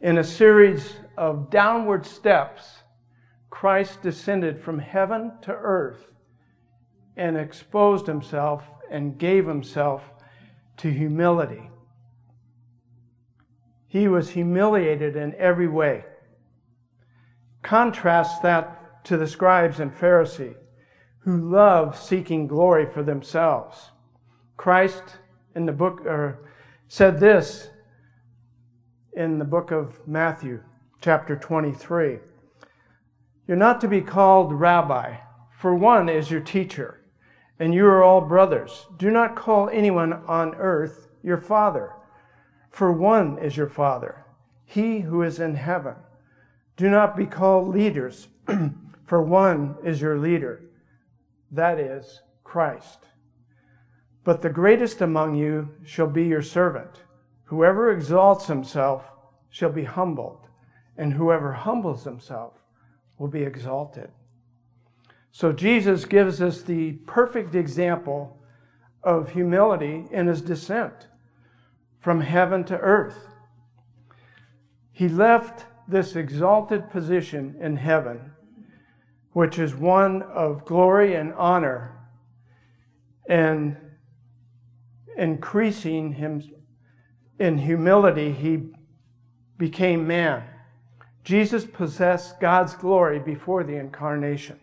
In 0.00 0.16
a 0.16 0.24
series 0.24 0.94
of 1.16 1.50
downward 1.50 2.06
steps, 2.06 2.82
Christ 3.50 4.02
descended 4.02 4.60
from 4.60 4.78
heaven 4.78 5.32
to 5.42 5.52
earth 5.52 6.06
and 7.16 7.36
exposed 7.36 8.06
himself 8.06 8.64
and 8.90 9.18
gave 9.18 9.46
himself 9.46 10.02
to 10.78 10.90
humility. 10.90 11.70
He 13.86 14.08
was 14.08 14.30
humiliated 14.30 15.14
in 15.14 15.34
every 15.36 15.68
way. 15.68 16.04
Contrast 17.62 18.42
that 18.42 19.04
to 19.04 19.16
the 19.16 19.28
scribes 19.28 19.78
and 19.78 19.94
Pharisees 19.94 20.56
who 21.24 21.50
love 21.50 21.98
seeking 21.98 22.46
glory 22.46 22.86
for 22.86 23.02
themselves. 23.02 23.90
Christ 24.56 25.02
in 25.54 25.64
the 25.64 25.72
book 25.72 26.04
or 26.04 26.50
said 26.88 27.18
this 27.18 27.70
in 29.14 29.38
the 29.38 29.44
book 29.44 29.70
of 29.70 30.06
Matthew, 30.06 30.60
chapter 31.04 31.36
23. 31.36 32.18
You're 33.46 33.58
not 33.58 33.78
to 33.82 33.88
be 33.88 34.00
called 34.00 34.54
rabbi, 34.54 35.16
for 35.50 35.74
one 35.74 36.08
is 36.08 36.30
your 36.30 36.40
teacher, 36.40 37.02
and 37.58 37.74
you 37.74 37.84
are 37.84 38.02
all 38.02 38.22
brothers. 38.22 38.86
Do 38.96 39.10
not 39.10 39.36
call 39.36 39.68
anyone 39.68 40.14
on 40.14 40.54
earth 40.54 41.08
your 41.22 41.36
father, 41.36 41.92
for 42.70 42.90
one 42.90 43.36
is 43.36 43.54
your 43.54 43.68
father, 43.68 44.24
he 44.64 45.00
who 45.00 45.22
is 45.22 45.40
in 45.40 45.56
heaven. 45.56 45.94
Do 46.78 46.88
not 46.88 47.18
be 47.18 47.26
called 47.26 47.68
leaders, 47.68 48.28
for 49.04 49.20
one 49.20 49.76
is 49.84 50.00
your 50.00 50.16
leader, 50.16 50.62
that 51.50 51.78
is 51.78 52.22
Christ. 52.44 53.00
But 54.24 54.40
the 54.40 54.48
greatest 54.48 55.02
among 55.02 55.34
you 55.34 55.68
shall 55.84 56.08
be 56.08 56.24
your 56.24 56.40
servant. 56.40 57.02
Whoever 57.44 57.90
exalts 57.90 58.46
himself 58.46 59.04
shall 59.50 59.70
be 59.70 59.84
humbled, 59.84 60.44
and 60.96 61.12
whoever 61.12 61.52
humbles 61.52 62.04
himself 62.04 62.54
will 63.18 63.28
be 63.28 63.42
exalted. 63.42 64.10
So 65.32 65.52
Jesus 65.52 66.04
gives 66.04 66.40
us 66.40 66.62
the 66.62 66.92
perfect 67.06 67.54
example 67.54 68.38
of 69.02 69.30
humility 69.30 70.06
in 70.10 70.26
his 70.26 70.40
descent 70.40 71.08
from 72.00 72.20
heaven 72.20 72.64
to 72.64 72.78
earth. 72.78 73.26
He 74.92 75.08
left 75.08 75.66
this 75.88 76.16
exalted 76.16 76.90
position 76.90 77.56
in 77.60 77.76
heaven, 77.76 78.32
which 79.32 79.58
is 79.58 79.74
one 79.74 80.22
of 80.22 80.64
glory 80.64 81.14
and 81.16 81.34
honor, 81.34 81.98
and 83.28 83.76
increasing 85.16 86.12
him 86.12 86.42
in 87.38 87.58
humility, 87.58 88.32
he 88.32 88.70
became 89.58 90.06
man. 90.06 90.44
Jesus 91.24 91.64
possessed 91.64 92.38
God's 92.38 92.74
glory 92.74 93.18
before 93.18 93.64
the 93.64 93.76
incarnation. 93.76 94.60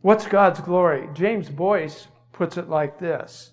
What's 0.00 0.26
God's 0.26 0.60
glory? 0.60 1.08
James 1.12 1.50
Boice 1.50 2.08
puts 2.32 2.56
it 2.56 2.68
like 2.68 2.98
this 2.98 3.52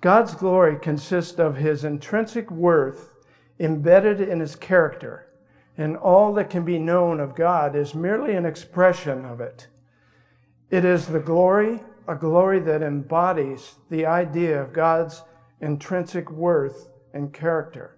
God's 0.00 0.34
glory 0.34 0.78
consists 0.78 1.38
of 1.38 1.56
his 1.56 1.84
intrinsic 1.84 2.50
worth 2.50 3.14
embedded 3.60 4.20
in 4.20 4.40
his 4.40 4.56
character, 4.56 5.28
and 5.76 5.96
all 5.96 6.32
that 6.34 6.50
can 6.50 6.64
be 6.64 6.78
known 6.78 7.20
of 7.20 7.36
God 7.36 7.76
is 7.76 7.94
merely 7.94 8.34
an 8.34 8.46
expression 8.46 9.24
of 9.26 9.40
it. 9.40 9.68
It 10.70 10.84
is 10.84 11.06
the 11.06 11.20
glory 11.20 11.80
a 12.08 12.14
glory 12.16 12.58
that 12.58 12.82
embodies 12.82 13.76
the 13.88 14.06
idea 14.06 14.60
of 14.60 14.72
God's 14.72 15.22
intrinsic 15.60 16.30
worth 16.30 16.88
and 17.14 17.32
character 17.32 17.96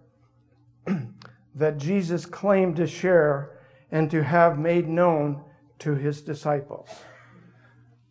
that 1.54 1.78
Jesus 1.78 2.26
claimed 2.26 2.76
to 2.76 2.86
share 2.86 3.58
and 3.90 4.10
to 4.10 4.22
have 4.22 4.58
made 4.58 4.88
known 4.88 5.42
to 5.78 5.94
his 5.94 6.20
disciples. 6.20 6.88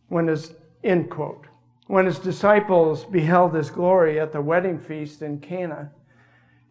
When 0.07 0.27
his, 0.27 0.53
end 0.83 1.09
quote, 1.09 1.47
when 1.87 2.05
his 2.05 2.19
disciples 2.19 3.03
beheld 3.03 3.53
his 3.53 3.69
glory 3.69 4.19
at 4.19 4.31
the 4.31 4.41
wedding 4.41 4.79
feast 4.79 5.21
in 5.21 5.39
Cana, 5.39 5.91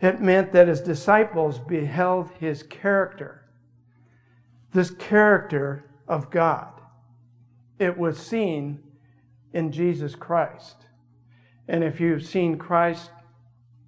it 0.01 0.21
meant 0.21 0.53
that 0.53 0.69
his 0.69 0.81
disciples 0.81 1.59
beheld 1.59 2.31
his 2.41 2.63
character, 2.63 3.47
this 4.73 4.91
character 4.91 5.85
of 6.09 6.31
God. 6.31 6.81
It 7.79 7.97
was 7.97 8.19
seen 8.19 8.83
in 9.53 9.71
Jesus 9.71 10.15
Christ. 10.15 10.87
And 11.69 11.85
if 11.85 12.01
you've 12.01 12.27
seen 12.27 12.59
Christ, 12.59 13.11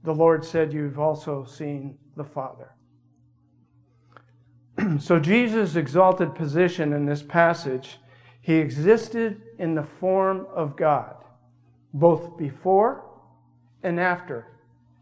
the 0.05 0.15
Lord 0.15 0.45
said 0.45 0.73
you've 0.73 0.99
also 0.99 1.45
seen 1.45 1.99
the 2.17 2.25
Father. 2.25 2.74
so, 4.99 5.19
Jesus' 5.19 5.77
exalted 5.77 6.35
position 6.35 6.93
in 6.93 7.07
this 7.07 7.23
passage, 7.23 7.99
he 8.41 8.55
existed 8.55 9.41
in 9.59 9.75
the 9.75 9.83
form 9.83 10.47
of 10.55 10.77
God, 10.77 11.17
both 11.93 12.37
before 12.37 13.05
and 13.83 14.01
after 14.01 14.47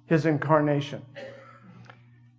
his 0.07 0.27
incarnation. 0.27 1.03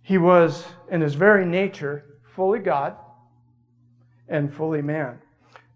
He 0.02 0.18
was, 0.18 0.64
in 0.90 1.00
his 1.00 1.14
very 1.14 1.46
nature, 1.46 2.04
fully 2.34 2.60
God 2.60 2.96
and 4.28 4.52
fully 4.52 4.82
man. 4.82 5.18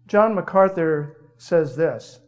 John 0.07 0.33
MacArthur 0.33 1.17
says 1.37 1.75
this 1.75 2.19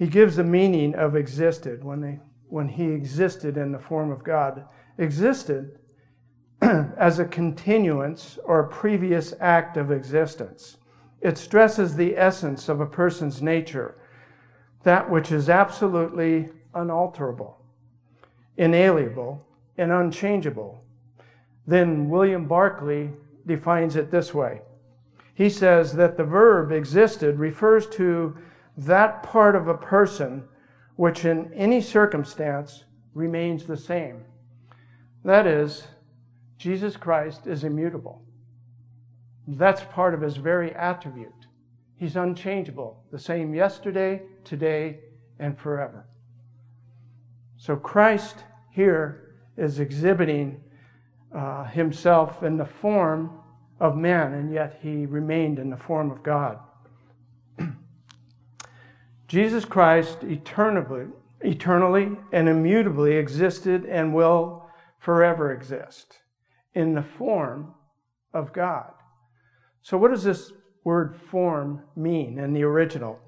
he 0.00 0.06
gives 0.06 0.36
the 0.36 0.44
meaning 0.44 0.94
of 0.94 1.14
existed 1.14 1.84
when, 1.84 2.00
they, 2.00 2.20
when 2.48 2.68
he 2.68 2.84
existed 2.84 3.58
in 3.58 3.70
the 3.70 3.78
form 3.78 4.10
of 4.10 4.24
God. 4.24 4.64
Existed 4.96 5.78
as 6.96 7.18
a 7.18 7.24
continuance 7.24 8.38
or 8.44 8.64
previous 8.64 9.34
act 9.40 9.76
of 9.76 9.90
existence. 9.90 10.76
It 11.20 11.36
stresses 11.36 11.96
the 11.96 12.16
essence 12.16 12.68
of 12.68 12.80
a 12.80 12.86
person's 12.86 13.42
nature, 13.42 13.96
that 14.82 15.10
which 15.10 15.32
is 15.32 15.50
absolutely 15.50 16.48
unalterable, 16.74 17.60
inalienable, 18.56 19.46
and 19.76 19.92
unchangeable. 19.92 20.82
Then 21.66 22.08
William 22.08 22.46
Barclay 22.46 23.10
defines 23.46 23.96
it 23.96 24.10
this 24.10 24.32
way. 24.32 24.62
He 25.34 25.50
says 25.50 25.92
that 25.94 26.16
the 26.16 26.24
verb 26.24 26.72
existed 26.72 27.38
refers 27.38 27.86
to 27.90 28.36
that 28.76 29.22
part 29.22 29.56
of 29.56 29.68
a 29.68 29.76
person 29.76 30.44
which 30.96 31.24
in 31.24 31.52
any 31.54 31.80
circumstance 31.80 32.84
remains 33.14 33.64
the 33.64 33.76
same. 33.76 34.24
That 35.24 35.46
is, 35.46 35.86
Jesus 36.60 36.94
Christ 36.94 37.46
is 37.46 37.64
immutable. 37.64 38.20
That's 39.48 39.82
part 39.84 40.12
of 40.12 40.20
his 40.20 40.36
very 40.36 40.74
attribute. 40.74 41.46
He's 41.96 42.16
unchangeable, 42.16 43.02
the 43.10 43.18
same 43.18 43.54
yesterday, 43.54 44.20
today, 44.44 44.98
and 45.38 45.58
forever. 45.58 46.04
So 47.56 47.76
Christ 47.76 48.44
here 48.70 49.36
is 49.56 49.80
exhibiting 49.80 50.60
uh, 51.34 51.64
himself 51.64 52.42
in 52.42 52.58
the 52.58 52.66
form 52.66 53.38
of 53.80 53.96
man, 53.96 54.34
and 54.34 54.52
yet 54.52 54.80
he 54.82 55.06
remained 55.06 55.58
in 55.58 55.70
the 55.70 55.78
form 55.78 56.10
of 56.10 56.22
God. 56.22 56.58
Jesus 59.28 59.64
Christ 59.64 60.24
eternally, 60.24 61.06
eternally 61.40 62.18
and 62.32 62.50
immutably 62.50 63.16
existed 63.16 63.86
and 63.86 64.12
will 64.12 64.68
forever 64.98 65.52
exist 65.54 66.18
in 66.74 66.94
the 66.94 67.02
form 67.02 67.74
of 68.32 68.52
God. 68.52 68.92
So, 69.82 69.96
what 69.96 70.10
does 70.10 70.24
this 70.24 70.52
word 70.84 71.16
form 71.30 71.82
mean 71.96 72.38
in 72.38 72.52
the 72.52 72.62
original? 72.62 73.18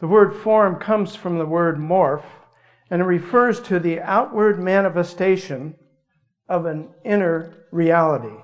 The 0.00 0.08
word 0.08 0.34
form 0.34 0.76
comes 0.76 1.14
from 1.14 1.38
the 1.38 1.46
word 1.46 1.76
morph, 1.76 2.24
and 2.90 3.02
it 3.02 3.04
refers 3.04 3.60
to 3.62 3.78
the 3.78 4.00
outward 4.00 4.58
manifestation 4.58 5.76
of 6.48 6.66
an 6.66 6.88
inner 7.04 7.66
reality. 7.70 8.42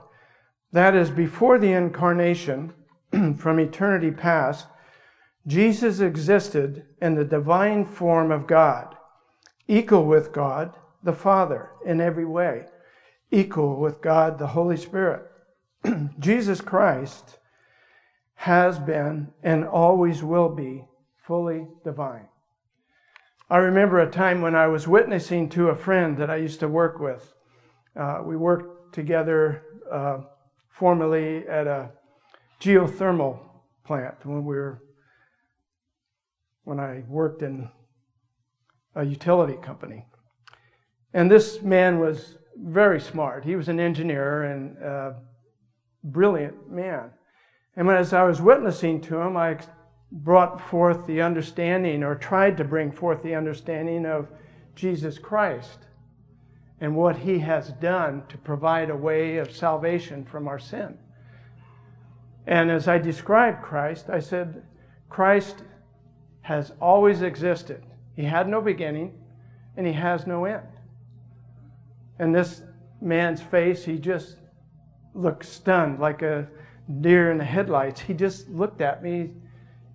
That 0.73 0.95
is, 0.95 1.11
before 1.11 1.59
the 1.59 1.73
incarnation, 1.73 2.75
from 3.39 3.59
eternity 3.59 4.11
past, 4.11 4.67
Jesus 5.47 6.01
existed 6.01 6.85
in 7.01 7.15
the 7.15 7.25
divine 7.25 7.85
form 7.85 8.31
of 8.31 8.47
God, 8.47 8.95
equal 9.67 10.05
with 10.05 10.33
God 10.33 10.75
the 11.03 11.13
Father 11.13 11.71
in 11.85 12.01
every 12.01 12.25
way, 12.25 12.67
equal 13.31 13.77
with 13.77 14.01
God 14.01 14.39
the 14.39 14.49
Holy 14.49 14.77
Spirit. 14.77 15.31
Jesus 16.19 16.61
Christ 16.61 17.39
has 18.35 18.79
been 18.79 19.33
and 19.43 19.65
always 19.65 20.23
will 20.23 20.49
be 20.49 20.85
fully 21.27 21.67
divine. 21.85 22.29
I 23.49 23.59
remember 23.59 24.01
a 24.01 24.11
time 24.11 24.43
when 24.43 24.55
I 24.55 24.67
was 24.67 24.89
witnessing 24.89 25.49
to 25.51 25.69
a 25.69 25.77
friend 25.77 26.17
that 26.19 26.31
I 26.31 26.37
used 26.37 26.61
to 26.61 26.69
work 26.69 26.99
with. 26.99 27.35
Uh, 27.95 28.21
we 28.25 28.37
worked 28.37 28.93
together 28.93 29.63
uh, 29.91 30.19
formerly 30.69 31.47
at 31.49 31.67
a 31.67 31.91
geothermal 32.61 33.39
plant 33.85 34.15
when 34.25 34.45
we 34.45 34.57
were 34.57 34.83
when 36.65 36.81
I 36.81 37.05
worked 37.09 37.43
in 37.43 37.69
a 38.97 39.05
utility 39.05 39.57
company. 39.63 40.05
And 41.15 41.31
this 41.31 41.63
man 41.63 42.01
was 42.01 42.37
very 42.59 43.01
smart. 43.01 43.45
He 43.45 43.57
was 43.57 43.69
an 43.69 43.81
engineer 43.81 44.45
and 44.45 44.77
a 44.79 45.17
brilliant 46.05 46.71
man. 46.71 47.11
And 47.77 47.91
as 47.91 48.13
I 48.13 48.25
was 48.25 48.41
witnessing 48.41 49.01
to 49.03 49.19
him, 49.19 49.37
I 49.37 49.59
brought 50.11 50.61
forth 50.61 51.07
the 51.07 51.21
understanding, 51.21 52.03
or 52.03 52.15
tried 52.15 52.57
to 52.57 52.65
bring 52.65 52.93
forth 52.93 53.23
the 53.23 53.35
understanding 53.35 54.07
of 54.07 54.29
Jesus 54.75 55.19
Christ 55.19 55.81
and 56.81 56.95
what 56.95 57.17
he 57.17 57.39
has 57.41 57.71
done 57.73 58.23
to 58.29 58.39
provide 58.39 58.91
a 58.91 58.97
way 58.97 59.39
of 59.39 59.51
salvation 59.51 60.25
from 60.25 60.47
our 60.47 60.59
sin. 60.59 60.97
And 62.47 62.71
as 62.71 62.87
I 62.87 62.99
described 62.99 63.63
Christ, 63.63 64.09
I 64.09 64.21
said, 64.21 64.63
Christ 65.09 65.65
has 66.43 66.73
always 66.81 67.23
existed. 67.23 67.83
He 68.15 68.25
had 68.25 68.49
no 68.49 68.61
beginning 68.61 69.19
and 69.77 69.87
he 69.87 69.93
has 69.95 70.27
no 70.27 70.45
end. 70.45 70.67
And 72.19 72.35
this 72.35 72.63
man's 73.01 73.43
face, 73.43 73.85
he 73.85 73.99
just 73.99 74.37
looked 75.15 75.45
stunned 75.45 75.99
like 75.99 76.23
a 76.23 76.49
deer 77.01 77.31
in 77.31 77.39
the 77.39 77.45
headlights. 77.45 78.01
He 78.01 78.15
just 78.15 78.49
looked 78.49 78.81
at 78.81 79.03
me 79.03 79.33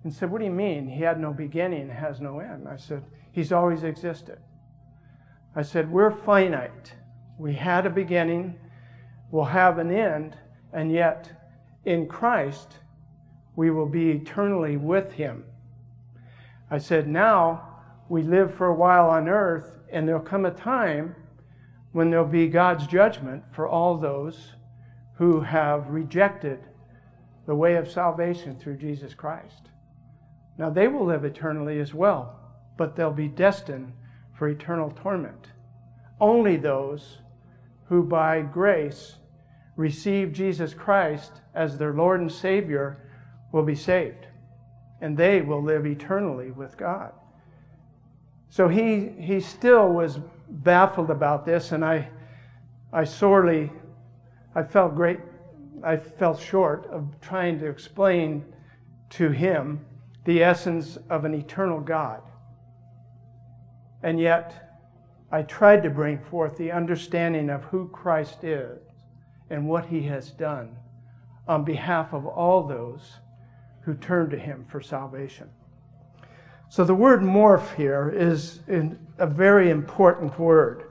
and 0.04 0.12
said, 0.12 0.30
What 0.30 0.38
do 0.38 0.44
you 0.44 0.50
mean? 0.50 0.88
He 0.88 1.02
had 1.02 1.20
no 1.20 1.32
beginning 1.32 1.88
has 1.88 2.20
no 2.20 2.40
end. 2.40 2.68
I 2.68 2.76
said, 2.76 3.04
He's 3.32 3.52
always 3.52 3.82
existed. 3.82 4.38
I 5.54 5.62
said, 5.62 5.90
We're 5.90 6.10
finite. 6.10 6.94
We 7.38 7.54
had 7.54 7.86
a 7.86 7.90
beginning, 7.90 8.58
we'll 9.30 9.44
have 9.44 9.78
an 9.78 9.90
end, 9.90 10.36
and 10.72 10.92
yet 10.92 11.30
in 11.84 12.06
Christ 12.06 12.78
we 13.56 13.70
will 13.70 13.88
be 13.88 14.10
eternally 14.10 14.76
with 14.76 15.12
Him. 15.12 15.44
I 16.70 16.78
said, 16.78 17.06
now 17.06 17.68
we 18.08 18.22
live 18.22 18.54
for 18.54 18.68
a 18.68 18.74
while 18.74 19.10
on 19.10 19.28
earth, 19.28 19.78
and 19.90 20.08
there'll 20.08 20.22
come 20.22 20.46
a 20.46 20.50
time 20.50 21.14
when 21.92 22.10
there'll 22.10 22.24
be 22.24 22.48
God's 22.48 22.86
judgment 22.86 23.42
for 23.52 23.68
all 23.68 23.96
those 23.96 24.52
who 25.14 25.40
have 25.40 25.88
rejected 25.88 26.58
the 27.46 27.54
way 27.54 27.76
of 27.76 27.90
salvation 27.90 28.58
through 28.58 28.76
Jesus 28.76 29.14
Christ. 29.14 29.68
Now 30.58 30.70
they 30.70 30.88
will 30.88 31.04
live 31.04 31.24
eternally 31.24 31.80
as 31.80 31.92
well, 31.94 32.38
but 32.76 32.96
they'll 32.96 33.10
be 33.10 33.28
destined 33.28 33.92
for 34.34 34.48
eternal 34.48 34.90
torment. 34.90 35.48
Only 36.20 36.56
those 36.56 37.18
who 37.88 38.02
by 38.02 38.42
grace 38.42 39.16
receive 39.76 40.32
Jesus 40.32 40.74
Christ 40.74 41.32
as 41.54 41.76
their 41.76 41.92
Lord 41.92 42.20
and 42.20 42.32
Savior 42.32 42.98
will 43.52 43.64
be 43.64 43.74
saved 43.74 44.26
and 45.02 45.16
they 45.16 45.40
will 45.42 45.62
live 45.62 45.84
eternally 45.84 46.52
with 46.52 46.78
God. 46.78 47.12
So 48.48 48.68
he, 48.68 49.08
he 49.18 49.40
still 49.40 49.88
was 49.88 50.20
baffled 50.52 51.10
about 51.10 51.44
this, 51.44 51.72
and 51.72 51.84
I, 51.84 52.08
I 52.92 53.04
sorely, 53.04 53.72
I 54.54 54.62
felt 54.62 54.94
great, 54.94 55.20
I 55.82 55.96
fell 55.96 56.36
short 56.36 56.86
of 56.86 57.20
trying 57.20 57.58
to 57.60 57.66
explain 57.66 58.44
to 59.10 59.30
him 59.30 59.84
the 60.24 60.42
essence 60.42 60.98
of 61.10 61.24
an 61.24 61.34
eternal 61.34 61.80
God. 61.80 62.22
And 64.02 64.20
yet, 64.20 64.80
I 65.30 65.42
tried 65.42 65.82
to 65.84 65.90
bring 65.90 66.18
forth 66.18 66.56
the 66.56 66.72
understanding 66.72 67.48
of 67.48 67.64
who 67.64 67.88
Christ 67.88 68.44
is 68.44 68.78
and 69.50 69.66
what 69.66 69.86
he 69.86 70.02
has 70.02 70.30
done 70.30 70.76
on 71.48 71.64
behalf 71.64 72.12
of 72.12 72.26
all 72.26 72.66
those 72.66 73.18
who 73.82 73.94
turn 73.94 74.30
to 74.30 74.38
him 74.38 74.64
for 74.68 74.80
salvation. 74.80 75.48
So 76.72 76.84
the 76.84 76.94
word 76.94 77.20
morph 77.20 77.74
here 77.74 78.08
is 78.08 78.60
a 79.18 79.26
very 79.26 79.68
important 79.68 80.38
word. 80.38 80.84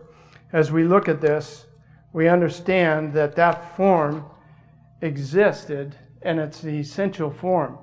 As 0.54 0.72
we 0.72 0.84
look 0.84 1.10
at 1.10 1.22
this, 1.22 1.66
we 2.14 2.28
understand 2.28 3.14
that 3.14 3.36
that 3.38 3.76
form 3.76 4.26
existed 5.02 5.98
and 6.22 6.40
it's 6.40 6.62
the 6.62 6.78
essential 6.78 7.32
form. 7.32 7.80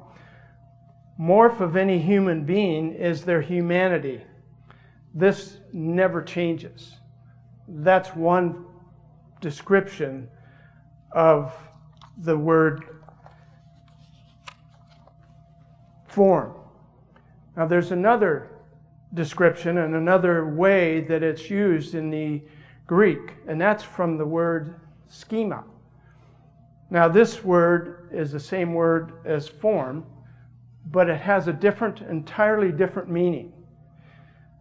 Morph 1.21 1.59
of 1.59 1.75
any 1.75 1.99
human 1.99 2.45
being 2.45 2.93
is 2.93 3.25
their 3.25 3.41
humanity. 3.41 4.23
This 5.13 5.57
never 5.73 6.23
changes. 6.23 6.95
That's 7.67 8.11
one 8.11 8.65
description 9.41 10.29
of 11.11 11.53
the 12.17 12.39
word 12.39 12.85
form. 16.07 16.58
Now, 17.59 17.67
there's 17.67 17.91
another 17.91 18.51
description 19.15 19.79
and 19.79 19.97
another 19.97 20.47
way 20.47 21.01
that 21.01 21.25
it's 21.25 21.51
used 21.51 21.97
in 21.97 22.09
the 22.09 22.41
Greek, 22.87 23.33
and 23.49 23.61
that's 23.61 23.83
from 23.83 24.17
the 24.17 24.25
word 24.25 24.81
schema. 25.09 25.65
Now, 26.89 27.09
this 27.09 27.43
word 27.43 28.11
is 28.13 28.31
the 28.31 28.39
same 28.39 28.75
word 28.75 29.15
as 29.25 29.49
form, 29.49 30.07
but 30.93 31.11
it 31.11 31.21
has 31.21 31.49
a 31.49 31.53
different, 31.53 32.01
entirely 32.03 32.71
different 32.71 33.11
meaning. 33.11 33.53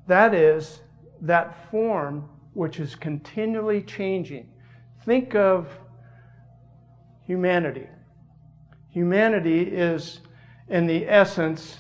That 0.08 0.34
is, 0.34 0.80
that 1.22 1.70
form 1.70 2.28
which 2.56 2.80
is 2.80 2.96
continually 2.96 3.84
changing. 3.84 4.50
Think 5.06 5.36
of 5.36 5.70
humanity. 7.28 7.86
Humanity 8.90 9.62
is 9.62 10.22
in 10.68 10.88
the 10.88 11.08
essence 11.08 11.78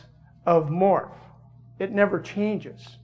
of 0.47 0.69
morph. 0.69 1.11
It 1.77 1.91
never 1.91 2.19
changes. 2.19 2.97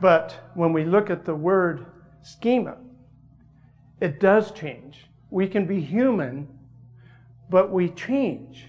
But 0.00 0.38
when 0.54 0.72
we 0.72 0.84
look 0.84 1.10
at 1.10 1.24
the 1.24 1.34
word 1.34 1.86
schema, 2.22 2.76
it 4.00 4.20
does 4.20 4.52
change. 4.52 5.06
We 5.30 5.48
can 5.48 5.66
be 5.66 5.80
human, 5.80 6.46
but 7.50 7.72
we 7.72 7.88
change 7.88 8.66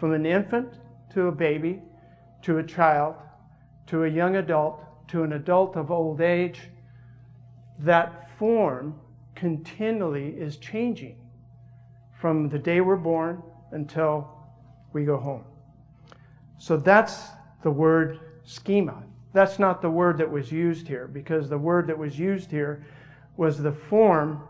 from 0.00 0.12
an 0.12 0.26
infant 0.26 0.80
to 1.12 1.26
a 1.26 1.32
baby 1.32 1.82
to 2.42 2.58
a 2.58 2.64
child 2.64 3.14
to 3.88 4.04
a 4.04 4.08
young 4.08 4.36
adult 4.36 4.84
to 5.08 5.22
an 5.22 5.32
adult 5.32 5.76
of 5.76 5.90
old 5.90 6.20
age. 6.20 6.60
That 7.78 8.30
form 8.38 8.98
continually 9.34 10.28
is 10.28 10.56
changing 10.58 11.16
from 12.20 12.48
the 12.48 12.58
day 12.58 12.80
we're 12.80 12.96
born 12.96 13.42
until 13.72 14.28
we 14.92 15.04
go 15.04 15.16
home. 15.16 15.44
So 16.58 16.76
that's 16.76 17.28
the 17.62 17.70
word 17.70 18.20
schema. 18.44 19.02
That's 19.32 19.58
not 19.58 19.82
the 19.82 19.90
word 19.90 20.18
that 20.18 20.30
was 20.30 20.50
used 20.50 20.88
here 20.88 21.06
because 21.06 21.48
the 21.48 21.58
word 21.58 21.86
that 21.86 21.98
was 21.98 22.18
used 22.18 22.50
here 22.50 22.84
was 23.36 23.58
the 23.58 23.72
form 23.72 24.42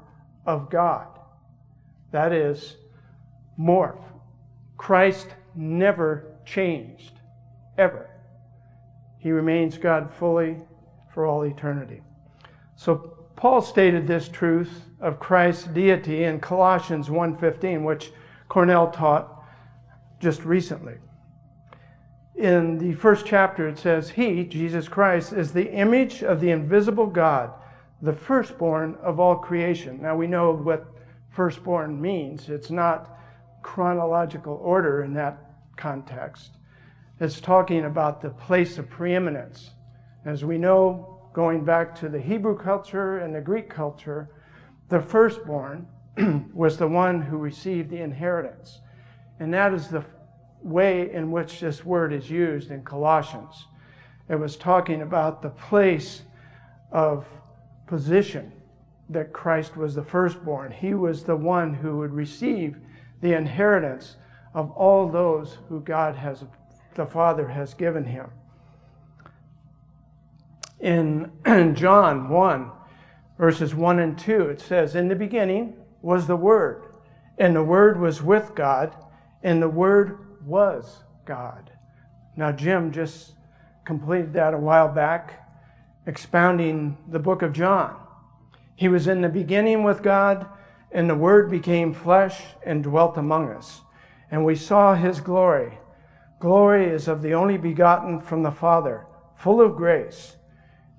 of 0.47 0.71
God. 0.71 1.09
That 2.11 2.33
is 2.33 2.77
morph. 3.59 4.03
Christ 4.77 5.29
never 5.55 6.37
changed, 6.47 7.12
ever. 7.77 8.09
He 9.18 9.31
remains 9.31 9.77
God 9.77 10.11
fully 10.14 10.57
for 11.12 11.27
all 11.27 11.42
eternity. 11.42 12.03
So 12.77 12.97
Paul 13.37 13.61
stated 13.61 14.07
this 14.07 14.29
truth 14.29 14.85
of 15.01 15.21
Christ's 15.21 15.64
deity 15.64 16.25
in 16.25 16.40
Colossians 16.40 17.11
1:15, 17.11 17.85
which 17.85 18.12
Cornell 18.49 18.90
taught 18.90 19.44
just 20.21 20.44
recently. 20.44 20.94
In 22.38 22.79
the 22.79 22.92
first 22.92 23.27
chapter, 23.27 23.66
it 23.66 23.79
says, 23.79 24.11
He, 24.11 24.44
Jesus 24.44 24.87
Christ, 24.87 25.33
is 25.33 25.51
the 25.51 25.72
image 25.72 26.22
of 26.22 26.40
the 26.40 26.51
invisible 26.51 27.09
God, 27.09 27.51
the 28.01 28.12
firstborn 28.12 28.96
of 29.03 29.18
all 29.18 29.35
creation. 29.35 30.01
Now 30.01 30.14
we 30.14 30.29
know 30.29 30.53
what 30.53 30.87
firstborn 31.31 32.01
means. 32.01 32.48
It's 32.48 32.70
not 32.70 33.18
chronological 33.62 34.55
order 34.62 35.03
in 35.03 35.14
that 35.14 35.37
context. 35.77 36.53
It's 37.18 37.40
talking 37.40 37.87
about 37.87 38.20
the 38.20 38.31
place 38.31 38.79
of 38.79 38.88
preeminence. 38.88 39.70
As 40.24 40.44
we 40.44 40.59
know, 40.59 41.20
going 41.33 41.64
back 41.64 41.92
to 41.96 42.09
the 42.09 42.20
Hebrew 42.20 42.57
culture 42.57 43.18
and 43.18 43.35
the 43.35 43.40
Greek 43.40 43.68
culture, 43.68 44.29
the 44.90 45.01
firstborn 45.01 45.88
was 46.55 46.77
the 46.77 46.87
one 46.87 47.20
who 47.20 47.37
received 47.37 47.90
the 47.90 48.01
inheritance. 48.01 48.79
And 49.40 49.53
that 49.55 49.74
is 49.74 49.88
the 49.88 50.05
way 50.62 51.12
in 51.12 51.31
which 51.31 51.61
this 51.61 51.85
word 51.85 52.12
is 52.12 52.31
used 52.31 52.71
in 52.71 52.83
Colossians. 52.83 53.66
It 54.29 54.37
was 54.37 54.57
talking 54.57 55.03
about 55.03 55.42
the 55.42 55.51
place 55.51 56.23
of 56.92 57.27
position 57.87 58.53
that 59.11 59.33
Christ 59.33 59.77
was 59.77 59.94
the 59.94 60.03
firstborn. 60.03 60.71
He 60.71 60.94
was 60.94 61.25
the 61.25 61.37
one 61.37 61.73
who 61.73 61.99
would 61.99 62.12
receive 62.12 62.77
the 63.21 63.35
inheritance 63.35 64.16
of 64.55 64.71
all 64.73 65.09
those 65.09 65.59
who 65.68 65.81
God 65.81 66.14
has, 66.14 66.44
the 66.94 67.07
Father 67.07 67.49
has 67.49 67.75
given 67.75 68.05
him. 68.05 68.31
In, 70.81 71.31
John 71.75 72.29
1, 72.29 72.71
verses 73.38 73.75
1 73.75 73.99
and 73.99 74.18
2, 74.18 74.42
it 74.51 74.61
says, 74.61 74.94
In 74.94 75.09
the 75.09 75.16
beginning 75.16 75.75
was 76.03 76.27
the 76.27 76.37
Word, 76.37 76.83
and 77.38 77.57
the 77.57 77.62
Word 77.62 77.99
was 77.99 78.23
with 78.23 78.55
God, 78.55 78.94
and 79.42 79.62
the 79.62 79.68
Word 79.68 80.18
was 80.44 81.05
God. 81.24 81.70
Now, 82.37 82.53
Jim 82.53 82.92
just 82.92 83.33
completed 83.85 84.33
that 84.35 84.55
a 84.55 84.59
while 84.59 84.88
back 84.88 85.48
expounding 86.07 86.96
the 87.11 87.18
book 87.18 87.42
of 87.42 87.53
John. 87.53 87.96
He 88.77 88.88
was 88.88 89.09
in 89.09 89.20
the 89.20 89.29
beginning 89.29 89.83
with 89.83 90.03
God, 90.03 90.46
and 90.92 91.09
the 91.09 91.14
Word 91.14 91.51
became 91.51 91.92
flesh 91.92 92.42
and 92.64 92.83
dwelt 92.83 93.16
among 93.16 93.51
us. 93.51 93.81
And 94.31 94.44
we 94.44 94.55
saw 94.55 94.94
his 94.94 95.20
glory. 95.20 95.79
Glory 96.38 96.87
is 96.87 97.09
of 97.09 97.22
the 97.22 97.35
only 97.35 97.59
begotten 97.59 98.20
from 98.20 98.42
the 98.42 98.51
Father, 98.51 99.07
full 99.37 99.61
of 99.61 99.77
grace. 99.77 100.37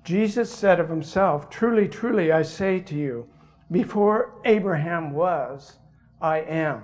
Jesus 0.04 0.52
said 0.52 0.78
of 0.78 0.88
himself, 0.88 1.48
Truly, 1.48 1.88
truly, 1.88 2.32
I 2.32 2.42
say 2.42 2.80
to 2.80 2.94
you, 2.94 3.28
before 3.70 4.34
Abraham 4.44 5.12
was, 5.12 5.76
I 6.20 6.38
am. 6.38 6.82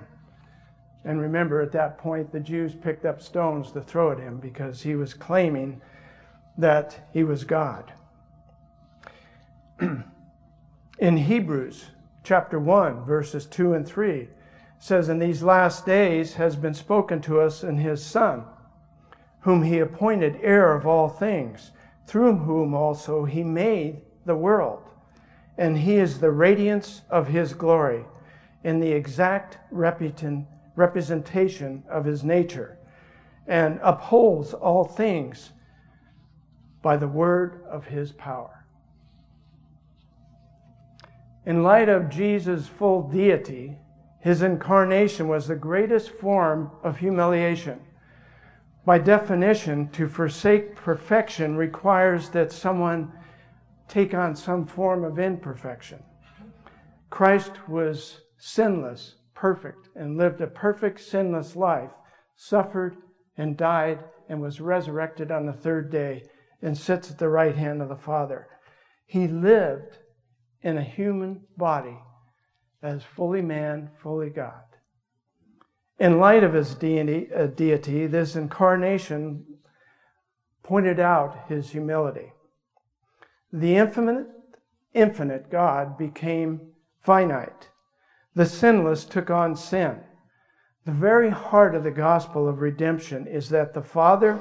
And 1.07 1.21
remember, 1.21 1.63
at 1.63 1.71
that 1.71 1.99
point, 1.99 2.33
the 2.33 2.41
Jews 2.41 2.75
picked 2.75 3.07
up 3.07 3.23
stones 3.23 3.71
to 3.73 3.81
throw 3.81 4.11
at 4.11 4.19
him 4.19 4.39
because 4.39 4.83
he 4.83 4.97
was 4.97 5.15
claiming 5.15 5.81
that 6.59 7.09
he 7.13 7.23
was 7.23 7.45
God. 7.45 7.93
in 10.99 11.17
Hebrews 11.17 11.87
chapter 12.25 12.59
1, 12.59 13.05
verses 13.05 13.47
2 13.47 13.75
and 13.75 13.87
3, 13.87 14.29
says, 14.81 15.09
In 15.09 15.21
these 15.21 15.45
last 15.45 15.87
days 15.87 16.35
has 16.35 16.57
been 16.57 16.75
spoken 16.75 17.21
to 17.21 17.41
us 17.41 17.63
in 17.63 17.79
his 17.79 18.05
Son, 18.05 18.43
whom 19.43 19.63
he 19.63 19.79
appointed 19.79 20.41
heir 20.43 20.75
of 20.75 20.89
all 20.89 21.09
things, 21.09 21.71
through 22.09 22.39
whom 22.39 22.75
also 22.75 23.25
he 23.25 23.45
made 23.45 24.01
the 24.25 24.35
world. 24.35 24.83
And 25.57 25.79
he 25.79 25.99
is 25.99 26.19
the 26.19 26.33
radiance 26.33 27.03
of 27.09 27.29
his 27.29 27.55
glory, 27.55 28.07
in 28.65 28.81
the 28.81 28.91
exact 28.91 29.59
representation 30.77 31.83
of 31.91 32.05
his 32.05 32.23
nature, 32.23 32.79
and 33.47 33.81
upholds 33.83 34.53
all 34.53 34.85
things 34.85 35.51
by 36.83 36.97
the 36.97 37.09
word 37.09 37.63
of 37.69 37.87
his 37.87 38.13
power. 38.13 38.65
In 41.45 41.63
light 41.63 41.89
of 41.89 42.11
Jesus' 42.11 42.67
full 42.67 43.09
deity, 43.09 43.79
his 44.21 44.43
incarnation 44.43 45.29
was 45.29 45.47
the 45.47 45.55
greatest 45.55 46.11
form 46.11 46.71
of 46.83 46.99
humiliation. 46.99 47.81
By 48.85 48.99
definition, 48.99 49.89
to 49.91 50.09
forsake 50.09 50.75
perfection 50.75 51.57
requires 51.57 52.31
that 52.31 52.53
someone 52.53 53.13
take 53.89 54.15
on 54.15 54.35
some 54.35 54.67
form 54.67 55.05
of 55.05 55.19
imperfection. 55.19 56.03
Christ 57.11 57.69
was 57.69 58.21
sinless, 58.37 59.15
perfect, 59.37 59.91
and 59.95 60.17
lived 60.17 60.41
a 60.41 60.47
perfect, 60.49 61.01
sinless 61.01 61.55
life, 61.55 61.91
suffered 62.35 62.97
and 63.37 63.57
died, 63.57 64.01
and 64.29 64.41
was 64.41 64.61
resurrected 64.61 65.31
on 65.31 65.47
the 65.47 65.53
third 65.53 65.93
day, 65.93 66.25
and 66.61 66.77
sits 66.77 67.11
at 67.11 67.19
the 67.19 67.29
right 67.29 67.55
hand 67.55 67.81
of 67.81 67.89
the 67.89 67.97
Father. 67.97 68.49
He 69.07 69.29
lived 69.29 69.99
in 70.63 70.79
a 70.79 70.83
human 70.83 71.43
body 71.57 71.99
as 72.83 73.05
fully 73.05 73.43
man, 73.43 73.91
fully 74.03 74.31
God. 74.31 74.65
In 75.99 76.19
light 76.19 76.43
of 76.43 76.55
his 76.55 76.75
deity, 76.75 77.29
uh, 77.33 77.47
deity, 77.47 78.07
this 78.07 78.37
incarnation 78.37 79.45
pointed 80.63 80.99
out 80.99 81.49
his 81.49 81.71
humility. 81.71 82.33
The 83.53 83.77
infinite, 83.77 84.27
infinite 84.93 85.51
God 85.51 85.97
became 85.97 86.73
finite. 87.03 87.69
The 88.37 88.47
sinless 88.47 89.07
took 89.07 89.31
on 89.31 89.57
sin. 89.57 89.99
The 90.85 90.93
very 90.93 91.31
heart 91.31 91.75
of 91.75 91.83
the 91.83 91.91
gospel 91.91 92.47
of 92.47 92.61
redemption 92.61 93.27
is 93.27 93.49
that 93.49 93.73
the 93.73 93.83
Father 93.83 94.41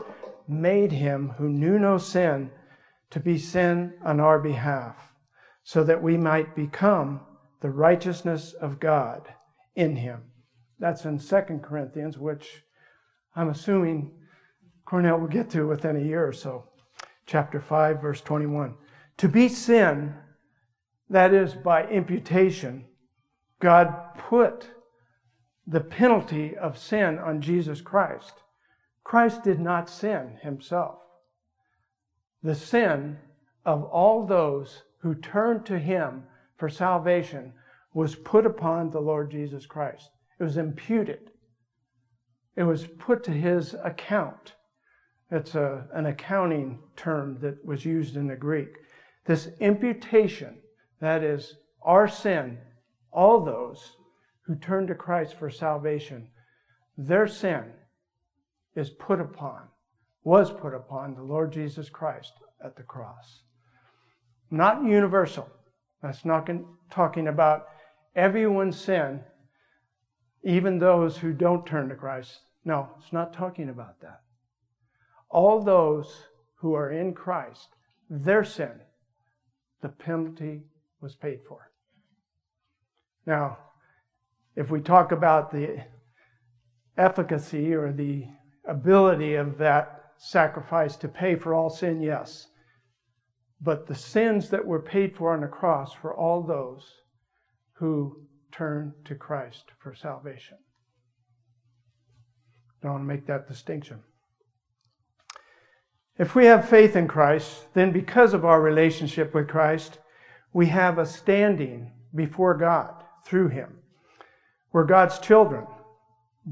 made 0.50 0.92
him 0.92 1.30
who 1.38 1.48
knew 1.48 1.80
no 1.80 1.98
sin 1.98 2.52
to 3.12 3.22
be 3.22 3.38
sin 3.38 3.94
on 4.04 4.20
our 4.20 4.38
behalf 4.38 5.14
so 5.64 5.82
that 5.86 6.04
we 6.04 6.18
might 6.18 6.56
become 6.58 7.22
the 7.62 7.70
righteousness 7.70 8.52
of 8.52 8.82
God 8.82 9.34
in 9.76 9.96
him. 9.96 10.24
That's 10.78 11.06
in 11.06 11.18
2 11.18 11.62
Corinthians, 11.64 12.18
which 12.18 12.64
I'm 13.34 13.50
assuming 13.50 14.12
Cornell 14.84 15.20
will 15.20 15.28
get 15.28 15.50
to 15.52 15.68
within 15.68 15.96
a 15.96 16.04
year 16.04 16.28
or 16.28 16.34
so. 16.34 16.66
Chapter 17.26 17.62
5, 17.62 18.02
verse 18.02 18.20
21. 18.20 18.76
To 19.18 19.30
be 19.30 19.48
sin, 19.48 20.14
that 21.10 21.34
is 21.34 21.54
by 21.54 21.88
imputation, 21.88 22.86
God 23.65 24.13
put 24.30 24.67
the 25.65 25.80
penalty 25.80 26.56
of 26.56 26.78
sin 26.78 27.17
on 27.17 27.41
Jesus 27.41 27.82
Christ. 27.82 28.43
Christ 29.04 29.41
did 29.41 29.60
not 29.60 29.89
sin 29.89 30.38
himself. 30.43 30.99
The 32.43 32.54
sin 32.54 33.17
of 33.65 33.84
all 33.86 34.23
those 34.23 34.84
who 34.99 35.15
turned 35.15 35.65
to 35.65 35.80
him 35.80 36.25
for 36.58 36.69
salvation 36.69 37.54
was 37.91 38.13
put 38.13 38.45
upon 38.45 38.91
the 38.91 39.01
Lord 39.01 39.32
Jesus 39.32 39.65
Christ. 39.65 40.12
It 40.39 40.43
was 40.43 40.58
imputed. 40.58 41.32
It 42.56 42.65
was 42.65 42.86
put 42.86 43.23
to 43.23 43.32
his 43.32 43.75
account. 43.84 44.54
It's 45.32 45.56
a, 45.56 45.88
an 45.91 46.06
accounting 46.06 46.84
term 46.95 47.39
that 47.41 47.65
was 47.65 47.84
used 47.84 48.15
in 48.15 48.28
the 48.28 48.36
Greek. 48.36 48.75
This 49.25 49.49
imputation, 49.60 50.60
that 51.01 51.23
is, 51.23 51.56
our 51.82 52.08
sin, 52.08 52.60
all 53.15 53.43
those 53.43 53.95
who 54.45 54.56
turn 54.56 54.86
to 54.88 54.93
Christ 54.93 55.36
for 55.39 55.49
salvation, 55.49 56.28
their 56.97 57.28
sin 57.28 57.63
is 58.75 58.89
put 58.89 59.19
upon, 59.21 59.62
was 60.23 60.51
put 60.51 60.73
upon 60.73 61.15
the 61.15 61.23
Lord 61.23 61.51
Jesus 61.51 61.89
Christ 61.89 62.34
at 62.63 62.75
the 62.75 62.84
cross. 62.84 63.43
Not 64.51 64.84
universal. 64.84 65.49
That's 66.04 66.25
not 66.25 66.47
talking 66.91 67.28
about 67.28 67.67
everyone's 68.15 68.80
sin, 68.80 69.21
even 70.43 70.78
those 70.78 71.17
who 71.17 71.34
don't 71.34 71.65
turn 71.65 71.89
to 71.89 71.95
Christ. 71.95 72.41
No, 72.65 72.89
it's 72.99 73.13
not 73.13 73.34
talking 73.34 73.69
about 73.69 74.01
that. 74.01 74.21
All 75.30 75.63
those 75.63 76.28
who 76.56 76.73
are 76.73 76.91
in 76.91 77.13
Christ, 77.13 77.69
their 78.10 78.43
sin, 78.43 78.71
the 79.82 79.89
penalty 79.89 80.63
was 81.01 81.15
paid 81.15 81.39
for. 81.47 81.71
Now, 83.26 83.58
if 84.56 84.70
we 84.70 84.82
talk 84.82 85.12
about 85.12 85.52
the 85.52 85.84
efficacy 86.98 87.74
or 87.74 87.92
the 87.92 88.26
ability 88.68 89.36
of 89.36 89.58
that 89.58 90.12
sacrifice 90.18 90.96
to 90.98 91.08
pay 91.08 91.36
for 91.36 91.54
all 91.54 91.70
sin, 91.70 92.02
yes. 92.02 92.48
But 93.62 93.88
the 93.88 93.96
sins 93.96 94.50
that 94.50 94.66
were 94.66 94.82
paid 94.82 95.16
for 95.16 95.34
on 95.34 95.42
the 95.42 95.48
cross 95.48 95.94
for 95.94 96.16
all 96.16 96.42
those 96.42 96.90
who 97.74 98.22
turn 98.52 98.94
to 99.06 99.16
Christ 99.16 99.66
for 99.80 99.94
salvation. 99.94 100.58
I 102.82 102.88
don't 102.88 102.92
want 102.94 103.04
to 103.04 103.08
make 103.08 103.28
that 103.28 103.48
distinction. 103.48 104.00
If 106.18 106.34
we 106.34 106.46
have 106.46 106.70
faith 106.70 106.96
in 106.96 107.10
Christ, 107.10 107.74
then 107.74 107.92
because 107.92 108.34
of 108.34 108.46
our 108.46 108.62
relationship 108.62 109.34
with 109.34 109.50
Christ, 109.50 110.00
we 110.54 110.68
have 110.68 110.98
a 110.98 111.06
standing 111.06 111.92
before 112.14 112.54
God 112.54 113.05
through 113.26 113.50
him. 113.50 113.80
We're 114.72 114.86
God's 114.86 115.20
children. 115.20 115.66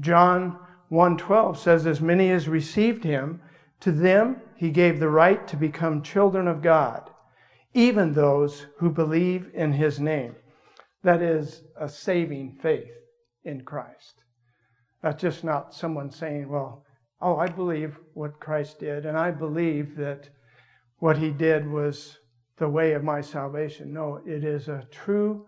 John 0.00 0.58
1:12 0.90 1.56
says 1.56 1.86
as 1.86 2.00
many 2.00 2.30
as 2.30 2.48
received 2.48 3.04
him, 3.04 3.40
to 3.80 3.92
them 3.92 4.40
he 4.56 4.70
gave 4.70 4.98
the 4.98 5.08
right 5.08 5.46
to 5.48 5.56
become 5.56 6.02
children 6.02 6.48
of 6.48 6.62
God, 6.62 7.10
even 7.72 8.12
those 8.12 8.66
who 8.78 8.90
believe 8.90 9.50
in 9.54 9.72
his 9.72 10.00
name. 10.00 10.34
That 11.02 11.22
is 11.22 11.64
a 11.78 11.88
saving 11.88 12.52
faith 12.62 12.92
in 13.44 13.62
Christ. 13.62 14.24
That's 15.02 15.20
just 15.20 15.44
not 15.44 15.74
someone 15.74 16.10
saying, 16.10 16.48
well, 16.48 16.84
oh, 17.20 17.36
I 17.36 17.46
believe 17.46 17.98
what 18.14 18.40
Christ 18.40 18.80
did, 18.80 19.04
and 19.04 19.18
I 19.18 19.30
believe 19.30 19.96
that 19.96 20.30
what 20.98 21.18
he 21.18 21.30
did 21.30 21.68
was 21.68 22.18
the 22.56 22.68
way 22.68 22.92
of 22.92 23.04
my 23.04 23.20
salvation. 23.20 23.92
No, 23.92 24.20
it 24.26 24.44
is 24.44 24.68
a 24.68 24.86
true 24.90 25.46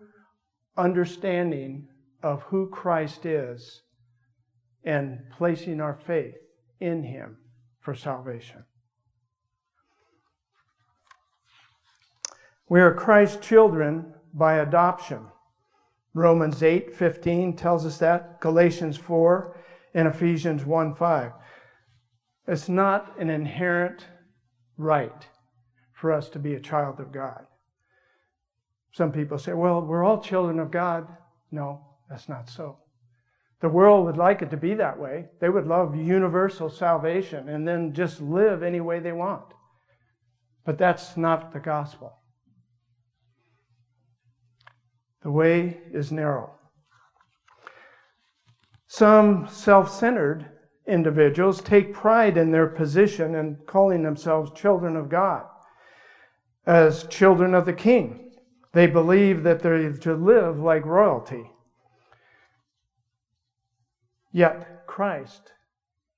understanding 0.77 1.87
of 2.23 2.43
who 2.43 2.69
Christ 2.69 3.25
is 3.25 3.81
and 4.83 5.19
placing 5.37 5.81
our 5.81 5.95
faith 5.95 6.37
in 6.79 7.03
him 7.03 7.37
for 7.79 7.95
salvation. 7.95 8.63
We 12.69 12.81
are 12.81 12.93
Christ's 12.93 13.45
children 13.45 14.13
by 14.33 14.57
adoption. 14.57 15.27
Romans 16.13 16.61
8:15 16.61 17.55
tells 17.55 17.85
us 17.85 17.97
that, 17.99 18.41
Galatians 18.41 18.97
4 18.97 19.55
and 19.93 20.07
Ephesians 20.07 20.63
1:5. 20.63 21.33
It's 22.45 22.69
not 22.69 23.17
an 23.19 23.29
inherent 23.29 24.07
right 24.77 25.27
for 25.93 26.11
us 26.11 26.29
to 26.29 26.39
be 26.39 26.53
a 26.53 26.59
child 26.59 26.99
of 26.99 27.11
God. 27.11 27.46
Some 28.91 29.11
people 29.11 29.37
say, 29.37 29.53
well, 29.53 29.81
we're 29.81 30.03
all 30.03 30.21
children 30.21 30.59
of 30.59 30.71
God. 30.71 31.07
No, 31.51 31.81
that's 32.09 32.29
not 32.29 32.49
so. 32.49 32.79
The 33.61 33.69
world 33.69 34.05
would 34.05 34.17
like 34.17 34.41
it 34.41 34.51
to 34.51 34.57
be 34.57 34.75
that 34.75 34.99
way. 34.99 35.25
They 35.41 35.49
would 35.49 35.67
love 35.67 35.95
universal 35.95 36.69
salvation 36.69 37.49
and 37.49 37.67
then 37.67 37.93
just 37.93 38.21
live 38.21 38.61
any 38.61 38.81
way 38.81 38.99
they 38.99 39.11
want. 39.11 39.45
But 40.65 40.77
that's 40.77 41.17
not 41.17 41.53
the 41.53 41.59
gospel. 41.59 42.13
The 45.23 45.31
way 45.31 45.79
is 45.91 46.11
narrow. 46.11 46.51
Some 48.87 49.47
self 49.47 49.91
centered 49.91 50.45
individuals 50.87 51.61
take 51.61 51.93
pride 51.93 52.37
in 52.37 52.51
their 52.51 52.67
position 52.67 53.35
and 53.35 53.57
calling 53.65 54.03
themselves 54.03 54.51
children 54.55 54.95
of 54.95 55.09
God 55.09 55.43
as 56.65 57.05
children 57.07 57.53
of 57.53 57.65
the 57.65 57.73
king. 57.73 58.26
They 58.73 58.87
believe 58.87 59.43
that 59.43 59.61
they're 59.61 59.91
to 59.91 60.15
live 60.15 60.59
like 60.59 60.85
royalty. 60.85 61.51
Yet 64.31 64.85
Christ, 64.87 65.53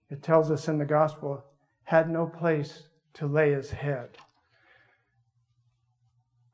it 0.09 0.23
tells 0.23 0.51
us 0.51 0.67
in 0.67 0.77
the 0.77 0.85
gospel, 0.85 1.43
had 1.83 2.09
no 2.09 2.25
place 2.25 2.87
to 3.13 3.27
lay 3.27 3.51
his 3.51 3.71
head. 3.71 4.17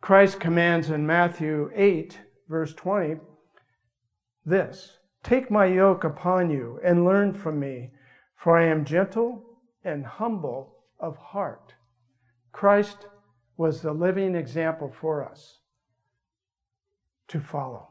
Christ 0.02 0.40
commands 0.40 0.90
in 0.90 1.08
Matthew 1.08 1.72
8, 1.74 2.20
verse 2.48 2.74
20, 2.74 3.16
this 4.46 4.98
Take 5.24 5.50
my 5.50 5.66
yoke 5.66 6.04
upon 6.04 6.52
you 6.52 6.80
and 6.84 7.04
learn 7.04 7.34
from 7.34 7.60
me, 7.60 7.90
for 8.36 8.58
I 8.58 8.66
am 8.66 8.86
gentle 8.86 9.44
and 9.84 10.06
humble 10.06 10.76
of 11.00 11.18
heart. 11.18 11.74
Christ 12.52 13.08
was 13.58 13.82
the 13.82 13.94
living 13.94 14.36
example 14.36 14.94
for 15.02 15.28
us 15.28 15.62
to 17.28 17.40
follow. 17.40 17.88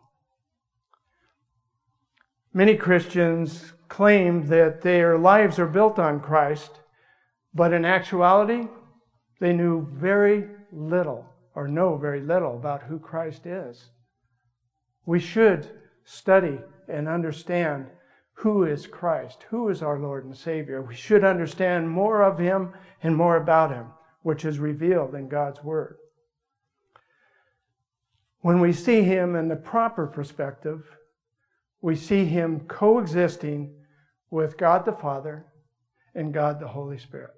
Many 2.53 2.77
Christians 2.77 3.73
claim 3.89 4.47
that 4.47 4.83
their 4.83 5.19
lives 5.19 5.59
are 5.59 5.67
built 5.67 5.99
on 5.99 6.21
Christ, 6.21 6.81
but 7.53 7.73
in 7.73 7.85
actuality, 7.85 8.69
they 9.41 9.53
knew 9.53 9.89
very 9.93 10.49
little 10.73 11.27
or 11.55 11.69
know 11.69 11.97
very 11.97 12.21
little 12.21 12.57
about 12.57 12.83
who 12.83 12.99
Christ 12.99 13.47
is. 13.47 13.91
We 15.07 15.21
should 15.21 15.69
study 16.05 16.59
and 16.89 17.09
understand 17.09 17.87
who 18.35 18.65
is 18.65 18.87
Christ, 18.87 19.45
who 19.51 19.69
is 19.69 19.83
our 19.83 19.99
Lord 19.99 20.25
and 20.25 20.37
Savior. 20.37 20.83
We 20.83 20.95
should 20.95 21.25
understand 21.25 21.89
more 21.89 22.23
of 22.23 22.39
Him 22.39 22.73
and 23.03 23.17
more 23.17 23.37
about 23.37 23.71
Him, 23.71 23.87
which 24.23 24.45
is 24.45 24.59
revealed 24.59 25.15
in 25.15 25.29
God's 25.29 25.63
Word. 25.63 25.97
When 28.45 28.61
we 28.61 28.75
see 28.75 29.01
Him 29.01 29.37
in 29.37 29.49
the 29.49 29.57
proper 29.57 30.07
perspective, 30.07 30.85
we 31.81 31.97
see 31.97 32.27
Him 32.27 32.61
coexisting 32.69 33.75
with 34.29 34.59
God 34.59 34.85
the 34.85 34.93
Father 34.93 35.47
and 36.15 36.35
God 36.35 36.61
the 36.61 36.69
Holy 36.69 36.99
Spirit, 36.99 37.31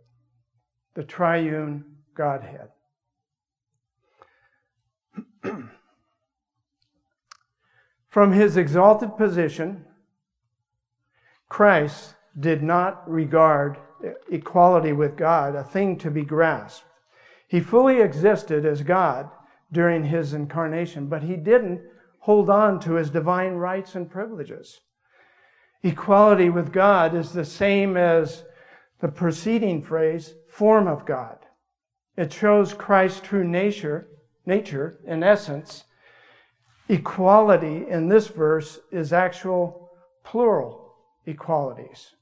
the 0.95 1.05
triune 1.05 1.85
Godhead. 2.16 2.71
From 8.09 8.33
his 8.33 8.57
exalted 8.57 9.16
position, 9.16 9.85
Christ 11.49 12.16
did 12.40 12.64
not 12.64 13.09
regard 13.09 13.79
equality 14.29 14.92
with 14.92 15.16
God 15.16 15.55
a 15.55 15.62
thing 15.62 15.99
to 15.99 16.11
be 16.11 16.23
grasped. 16.23 16.83
He 17.47 17.61
fully 17.61 18.01
existed 18.01 18.66
as 18.66 18.83
God 18.83 19.31
during 19.72 20.05
his 20.05 20.33
incarnation, 20.33 21.07
but 21.07 21.22
he 21.22 21.37
didn't 21.37 21.81
hold 22.20 22.50
on 22.50 22.81
to 22.81 22.94
his 22.94 23.11
divine 23.11 23.55
rights 23.55 23.94
and 23.94 24.11
privileges. 24.11 24.81
Equality 25.83 26.50
with 26.50 26.72
God 26.72 27.14
is 27.14 27.33
the 27.33 27.44
same 27.44 27.96
as 27.96 28.44
the 29.00 29.09
preceding 29.09 29.83
phrase, 29.83 30.35
form 30.48 30.88
of 30.88 31.07
God. 31.07 31.38
It 32.16 32.33
shows 32.33 32.72
Christ's 32.72 33.20
true 33.20 33.44
nature, 33.44 34.09
nature 34.46 34.98
in 35.07 35.22
essence, 35.22 35.85
equality 36.88 37.85
in 37.88 38.09
this 38.09 38.29
verse 38.29 38.79
is 38.90 39.12
actual 39.12 39.90
plural 40.24 40.94
equalities. 41.26 42.14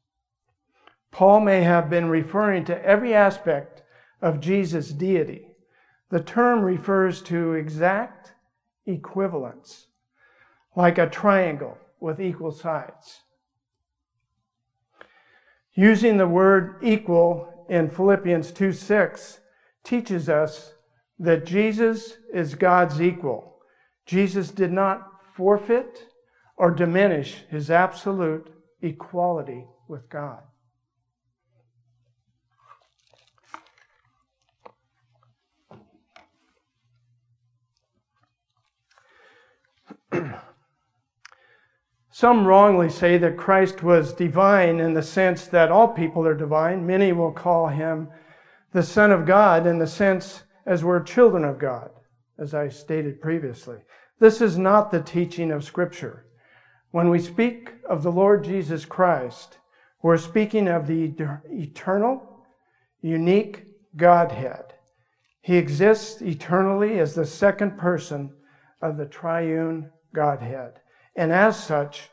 Paul 1.10 1.40
may 1.40 1.62
have 1.62 1.88
been 1.88 2.08
referring 2.08 2.64
to 2.64 2.84
every 2.84 3.14
aspect 3.14 3.82
of 4.20 4.40
Jesus' 4.40 4.90
deity. 4.90 5.48
The 6.10 6.20
term 6.20 6.62
refers 6.62 7.22
to 7.22 7.54
exact 7.54 8.32
equivalence, 8.86 9.86
like 10.76 10.98
a 10.98 11.08
triangle 11.08 11.78
with 12.00 12.20
equal 12.20 12.52
sides. 12.52 13.20
Using 15.74 16.18
the 16.18 16.28
word 16.28 16.76
equal 16.82 17.66
in 17.68 17.90
Philippians 17.90 18.52
2 18.52 18.72
6 18.72 19.40
teaches 19.82 20.28
us 20.28 20.74
that 21.18 21.46
Jesus 21.46 22.18
is 22.32 22.54
God's 22.54 23.00
equal 23.00 23.54
Jesus 24.06 24.50
did 24.50 24.72
not 24.72 25.08
forfeit 25.34 26.08
or 26.56 26.70
diminish 26.70 27.44
his 27.48 27.70
absolute 27.70 28.52
equality 28.82 29.66
with 29.88 30.08
God. 30.08 30.42
Some 42.10 42.46
wrongly 42.46 42.88
say 42.88 43.18
that 43.18 43.36
Christ 43.36 43.82
was 43.82 44.12
divine 44.12 44.78
in 44.78 44.94
the 44.94 45.02
sense 45.02 45.46
that 45.48 45.72
all 45.72 45.88
people 45.88 46.26
are 46.26 46.34
divine. 46.34 46.86
Many 46.86 47.12
will 47.12 47.32
call 47.32 47.68
him 47.68 48.08
the 48.72 48.82
Son 48.82 49.10
of 49.10 49.26
God 49.26 49.66
in 49.66 49.78
the 49.78 49.86
sense 49.86 50.44
as 50.66 50.84
we're 50.84 51.02
children 51.02 51.44
of 51.44 51.58
God 51.58 51.90
as 52.38 52.54
I 52.54 52.68
stated 52.68 53.20
previously. 53.20 53.78
This 54.20 54.40
is 54.40 54.56
not 54.56 54.90
the 54.90 55.00
teaching 55.00 55.50
of 55.50 55.64
Scripture. 55.64 56.26
When 56.90 57.10
we 57.10 57.18
speak 57.18 57.72
of 57.88 58.02
the 58.02 58.12
Lord 58.12 58.44
Jesus 58.44 58.84
Christ, 58.84 59.58
we're 60.02 60.16
speaking 60.16 60.68
of 60.68 60.86
the 60.86 61.12
eternal, 61.50 62.44
unique 63.00 63.64
Godhead. 63.96 64.74
He 65.40 65.56
exists 65.56 66.22
eternally 66.22 67.00
as 67.00 67.14
the 67.14 67.26
second 67.26 67.76
person 67.76 68.32
of 68.80 68.96
the 68.96 69.06
triune 69.06 69.90
Godhead, 70.14 70.80
and 71.14 71.30
as 71.30 71.62
such 71.62 72.08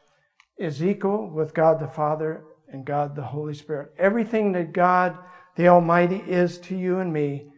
is 0.57 0.83
equal 0.83 1.29
with 1.29 1.53
God 1.53 1.79
the 1.79 1.87
Father 1.87 2.43
and 2.71 2.85
God 2.85 3.15
the 3.15 3.23
Holy 3.23 3.53
Spirit. 3.53 3.93
Everything 3.97 4.51
that 4.51 4.73
God 4.73 5.17
the 5.55 5.67
Almighty 5.67 6.23
is 6.27 6.57
to 6.59 6.75
you 6.77 6.99
and 6.99 7.11
me, 7.11 7.51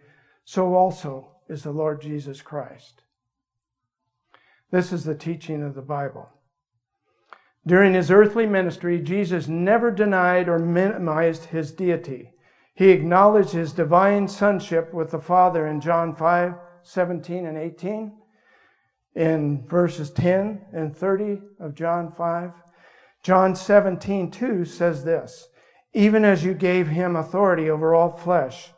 so 0.45 0.75
also 0.75 1.31
is 1.49 1.63
the 1.63 1.71
Lord 1.71 2.01
Jesus 2.01 2.41
Christ. 2.41 3.03
This 4.71 4.91
is 4.91 5.03
the 5.03 5.15
teaching 5.15 5.63
of 5.63 5.75
the 5.75 5.81
Bible. 5.81 6.29
During 7.65 7.93
his 7.93 8.11
earthly 8.11 8.45
ministry, 8.45 8.99
Jesus 8.99 9.47
never 9.47 9.91
denied 9.91 10.49
or 10.49 10.59
minimized 10.59 11.45
his 11.45 11.71
deity. 11.71 12.33
He 12.73 12.89
acknowledged 12.89 13.51
his 13.51 13.71
divine 13.71 14.27
sonship 14.27 14.93
with 14.93 15.11
the 15.11 15.19
Father 15.19 15.67
in 15.67 15.79
John 15.79 16.15
5 16.15 16.55
17 16.85 17.45
and 17.45 17.57
18, 17.57 18.11
in 19.15 19.65
verses 19.67 20.11
10 20.11 20.65
and 20.73 20.95
30 20.95 21.41
of 21.59 21.75
John 21.75 22.11
5. 22.11 22.51
John 23.21 23.55
17 23.55 24.31
2 24.31 24.65
says 24.65 25.03
this 25.03 25.47
Even 25.93 26.25
as 26.25 26.43
you 26.43 26.53
gave 26.53 26.87
him 26.87 27.15
authority 27.15 27.69
over 27.69 27.93
all 27.93 28.17
flesh, 28.17 28.71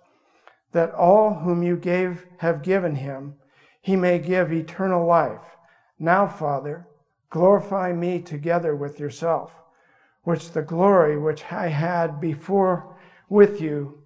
that 0.72 0.94
all 0.94 1.34
whom 1.34 1.64
you 1.64 1.78
gave 1.78 2.26
have 2.40 2.62
given 2.62 2.96
him, 2.96 3.36
he 3.82 3.96
may 3.96 4.20
give 4.20 4.52
eternal 4.52 5.06
life. 5.06 5.56
Now, 5.98 6.28
Father, 6.28 6.88
glorify 7.30 7.94
me 7.94 8.20
together 8.20 8.76
with 8.76 9.00
yourself, 9.00 9.52
which 10.24 10.52
the 10.52 10.62
glory 10.62 11.18
which 11.18 11.44
I 11.52 11.68
had 11.68 12.20
before 12.20 12.98
with 13.30 13.62
you 13.62 14.00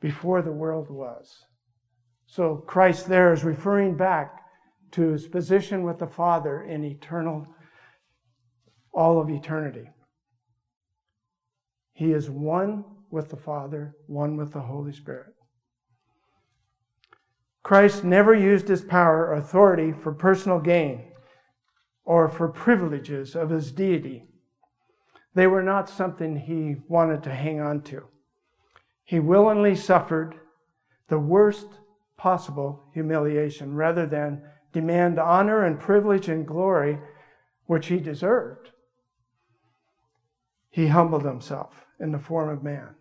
before 0.00 0.42
the 0.42 0.52
world 0.52 0.90
was. 0.90 1.44
So 2.26 2.56
Christ 2.56 3.08
there 3.08 3.32
is 3.32 3.44
referring 3.44 3.96
back 3.96 4.42
to 4.92 5.08
his 5.08 5.26
position 5.26 5.82
with 5.82 5.98
the 5.98 6.06
Father 6.06 6.62
in 6.62 6.84
eternal, 6.84 7.46
all 8.92 9.20
of 9.20 9.30
eternity. 9.30 9.88
He 11.92 12.12
is 12.12 12.30
one 12.30 12.84
with 13.10 13.28
the 13.28 13.36
Father, 13.36 13.94
one 14.06 14.36
with 14.36 14.52
the 14.52 14.60
Holy 14.60 14.92
Spirit. 14.92 15.34
Christ 17.62 18.04
never 18.04 18.34
used 18.34 18.68
his 18.68 18.82
power 18.82 19.26
or 19.26 19.34
authority 19.34 19.92
for 19.92 20.12
personal 20.12 20.58
gain 20.58 21.12
or 22.04 22.28
for 22.28 22.48
privileges 22.48 23.34
of 23.34 23.50
his 23.50 23.72
deity. 23.72 24.24
They 25.34 25.46
were 25.46 25.62
not 25.62 25.90
something 25.90 26.36
he 26.36 26.76
wanted 26.88 27.22
to 27.24 27.34
hang 27.34 27.60
on 27.60 27.82
to. 27.82 28.04
He 29.04 29.20
willingly 29.20 29.74
suffered 29.74 30.34
the 31.08 31.18
worst 31.18 31.66
possible 32.16 32.90
humiliation 32.94 33.74
rather 33.74 34.06
than 34.06 34.42
demand 34.72 35.18
honor 35.18 35.64
and 35.64 35.80
privilege 35.80 36.28
and 36.28 36.46
glory 36.46 36.98
which 37.66 37.86
he 37.86 37.98
deserved. 37.98 38.70
He 40.70 40.88
humbled 40.88 41.24
himself 41.24 41.86
in 42.00 42.12
the 42.12 42.18
form 42.18 42.48
of 42.48 42.62
man. 42.62 42.94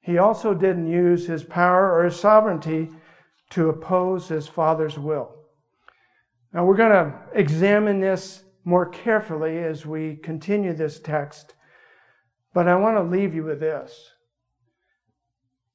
He 0.00 0.18
also 0.18 0.54
didn't 0.54 0.90
use 0.90 1.26
his 1.26 1.44
power 1.44 1.92
or 1.92 2.04
his 2.04 2.18
sovereignty 2.18 2.88
to 3.50 3.68
oppose 3.68 4.28
his 4.28 4.48
Father's 4.48 4.98
will. 4.98 5.34
Now, 6.52 6.64
we're 6.64 6.76
going 6.76 6.90
to 6.90 7.18
examine 7.34 8.00
this 8.00 8.44
more 8.64 8.86
carefully 8.86 9.58
as 9.58 9.86
we 9.86 10.16
continue 10.16 10.72
this 10.72 11.00
text, 11.00 11.54
but 12.52 12.68
I 12.68 12.76
want 12.76 12.96
to 12.96 13.02
leave 13.02 13.34
you 13.34 13.44
with 13.44 13.60
this. 13.60 14.10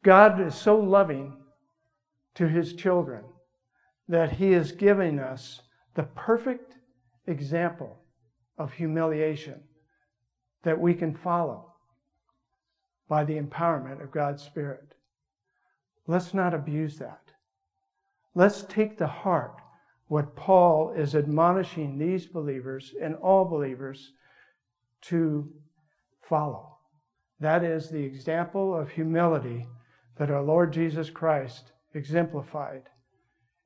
God 0.03 0.39
is 0.39 0.55
so 0.55 0.77
loving 0.77 1.37
to 2.35 2.47
his 2.47 2.73
children 2.73 3.23
that 4.07 4.33
he 4.33 4.53
is 4.53 4.71
giving 4.71 5.19
us 5.19 5.61
the 5.95 6.03
perfect 6.03 6.75
example 7.27 7.99
of 8.57 8.73
humiliation 8.73 9.61
that 10.63 10.79
we 10.79 10.93
can 10.93 11.13
follow 11.13 11.73
by 13.07 13.23
the 13.23 13.39
empowerment 13.39 14.01
of 14.03 14.11
God's 14.11 14.43
Spirit. 14.43 14.93
Let's 16.07 16.33
not 16.33 16.53
abuse 16.53 16.97
that. 16.97 17.21
Let's 18.35 18.63
take 18.63 18.97
to 18.97 19.07
heart 19.07 19.55
what 20.07 20.35
Paul 20.35 20.91
is 20.91 21.15
admonishing 21.15 21.97
these 21.97 22.25
believers 22.25 22.93
and 23.01 23.15
all 23.15 23.45
believers 23.45 24.13
to 25.01 25.49
follow. 26.21 26.77
That 27.39 27.63
is 27.63 27.89
the 27.89 28.03
example 28.03 28.75
of 28.75 28.89
humility 28.89 29.67
that 30.17 30.31
our 30.31 30.41
Lord 30.41 30.71
Jesus 30.71 31.09
Christ 31.09 31.71
exemplified 31.93 32.83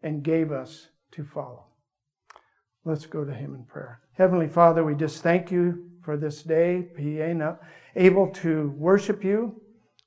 and 0.03 0.23
gave 0.23 0.51
us 0.51 0.87
to 1.11 1.23
follow. 1.23 1.65
Let's 2.85 3.05
go 3.05 3.23
to 3.23 3.33
Him 3.33 3.53
in 3.53 3.63
prayer. 3.63 4.01
Heavenly 4.13 4.47
Father, 4.47 4.83
we 4.83 4.95
just 4.95 5.21
thank 5.21 5.51
you 5.51 5.89
for 6.03 6.17
this 6.17 6.41
day, 6.41 6.87
being 6.95 7.43
able 7.95 8.27
to 8.29 8.73
worship 8.77 9.23
you. 9.23 9.61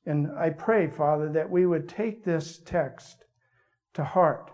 And 0.06 0.28
I 0.36 0.50
pray, 0.50 0.88
Father, 0.88 1.30
that 1.32 1.48
we 1.48 1.66
would 1.66 1.88
take 1.88 2.24
this 2.24 2.58
text 2.64 3.24
to 3.94 4.04
heart, 4.04 4.50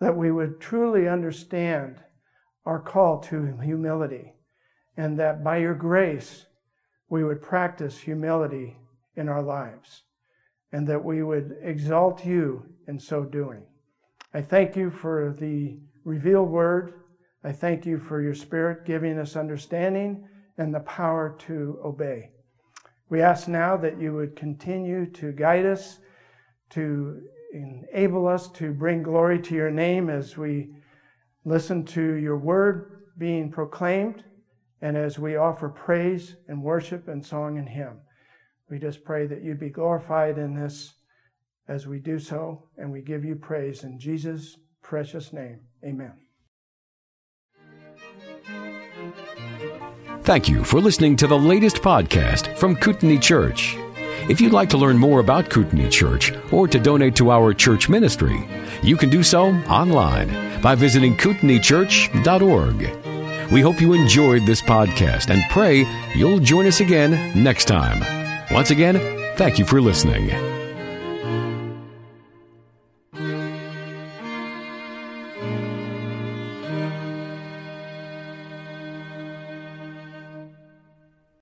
that 0.00 0.16
we 0.16 0.32
would 0.32 0.60
truly 0.60 1.06
understand 1.06 2.00
our 2.64 2.80
call 2.80 3.20
to 3.20 3.58
humility, 3.62 4.32
and 4.96 5.18
that 5.18 5.44
by 5.44 5.58
your 5.58 5.74
grace 5.74 6.46
we 7.08 7.22
would 7.22 7.42
practice 7.42 7.98
humility 7.98 8.78
in 9.14 9.28
our 9.28 9.42
lives, 9.42 10.02
and 10.72 10.88
that 10.88 11.04
we 11.04 11.22
would 11.22 11.54
exalt 11.60 12.24
you 12.24 12.64
in 12.88 12.98
so 12.98 13.24
doing. 13.24 13.62
I 14.34 14.40
thank 14.40 14.76
you 14.76 14.90
for 14.90 15.36
the 15.38 15.78
revealed 16.04 16.48
word. 16.48 16.94
I 17.44 17.52
thank 17.52 17.84
you 17.84 17.98
for 17.98 18.22
your 18.22 18.34
spirit 18.34 18.86
giving 18.86 19.18
us 19.18 19.36
understanding 19.36 20.26
and 20.56 20.74
the 20.74 20.80
power 20.80 21.36
to 21.40 21.78
obey. 21.84 22.30
We 23.10 23.20
ask 23.20 23.46
now 23.46 23.76
that 23.76 24.00
you 24.00 24.14
would 24.14 24.34
continue 24.34 25.04
to 25.12 25.32
guide 25.32 25.66
us, 25.66 25.98
to 26.70 27.20
enable 27.52 28.26
us 28.26 28.48
to 28.54 28.72
bring 28.72 29.02
glory 29.02 29.38
to 29.38 29.54
your 29.54 29.70
name 29.70 30.08
as 30.08 30.38
we 30.38 30.70
listen 31.44 31.84
to 31.84 32.14
your 32.14 32.38
word 32.38 33.02
being 33.18 33.50
proclaimed 33.50 34.24
and 34.80 34.96
as 34.96 35.18
we 35.18 35.36
offer 35.36 35.68
praise 35.68 36.36
and 36.48 36.62
worship 36.62 37.06
and 37.06 37.22
song 37.22 37.58
and 37.58 37.68
hymn. 37.68 38.00
We 38.70 38.78
just 38.78 39.04
pray 39.04 39.26
that 39.26 39.42
you'd 39.42 39.60
be 39.60 39.68
glorified 39.68 40.38
in 40.38 40.54
this 40.54 40.94
as 41.68 41.86
we 41.86 41.98
do 41.98 42.18
so, 42.18 42.68
and 42.76 42.92
we 42.92 43.00
give 43.00 43.24
you 43.24 43.36
praise 43.36 43.84
in 43.84 43.98
Jesus' 43.98 44.58
precious 44.82 45.32
name. 45.32 45.60
Amen. 45.84 46.12
Thank 50.22 50.48
you 50.48 50.64
for 50.64 50.80
listening 50.80 51.16
to 51.16 51.26
the 51.26 51.38
latest 51.38 51.76
podcast 51.76 52.56
from 52.56 52.76
Kootenai 52.76 53.18
Church. 53.18 53.76
If 54.28 54.40
you'd 54.40 54.52
like 54.52 54.70
to 54.70 54.78
learn 54.78 54.96
more 54.96 55.18
about 55.18 55.50
Kootenai 55.50 55.88
Church 55.88 56.32
or 56.52 56.68
to 56.68 56.78
donate 56.78 57.16
to 57.16 57.32
our 57.32 57.52
church 57.52 57.88
ministry, 57.88 58.48
you 58.82 58.96
can 58.96 59.10
do 59.10 59.24
so 59.24 59.46
online 59.68 60.62
by 60.62 60.76
visiting 60.76 61.16
kootenaichurch.org. 61.16 63.50
We 63.50 63.60
hope 63.60 63.80
you 63.80 63.94
enjoyed 63.94 64.46
this 64.46 64.62
podcast 64.62 65.30
and 65.30 65.42
pray 65.50 65.84
you'll 66.14 66.38
join 66.38 66.66
us 66.66 66.78
again 66.80 67.42
next 67.42 67.64
time. 67.64 68.04
Once 68.52 68.70
again, 68.70 69.00
thank 69.36 69.58
you 69.58 69.64
for 69.64 69.80
listening. 69.80 70.51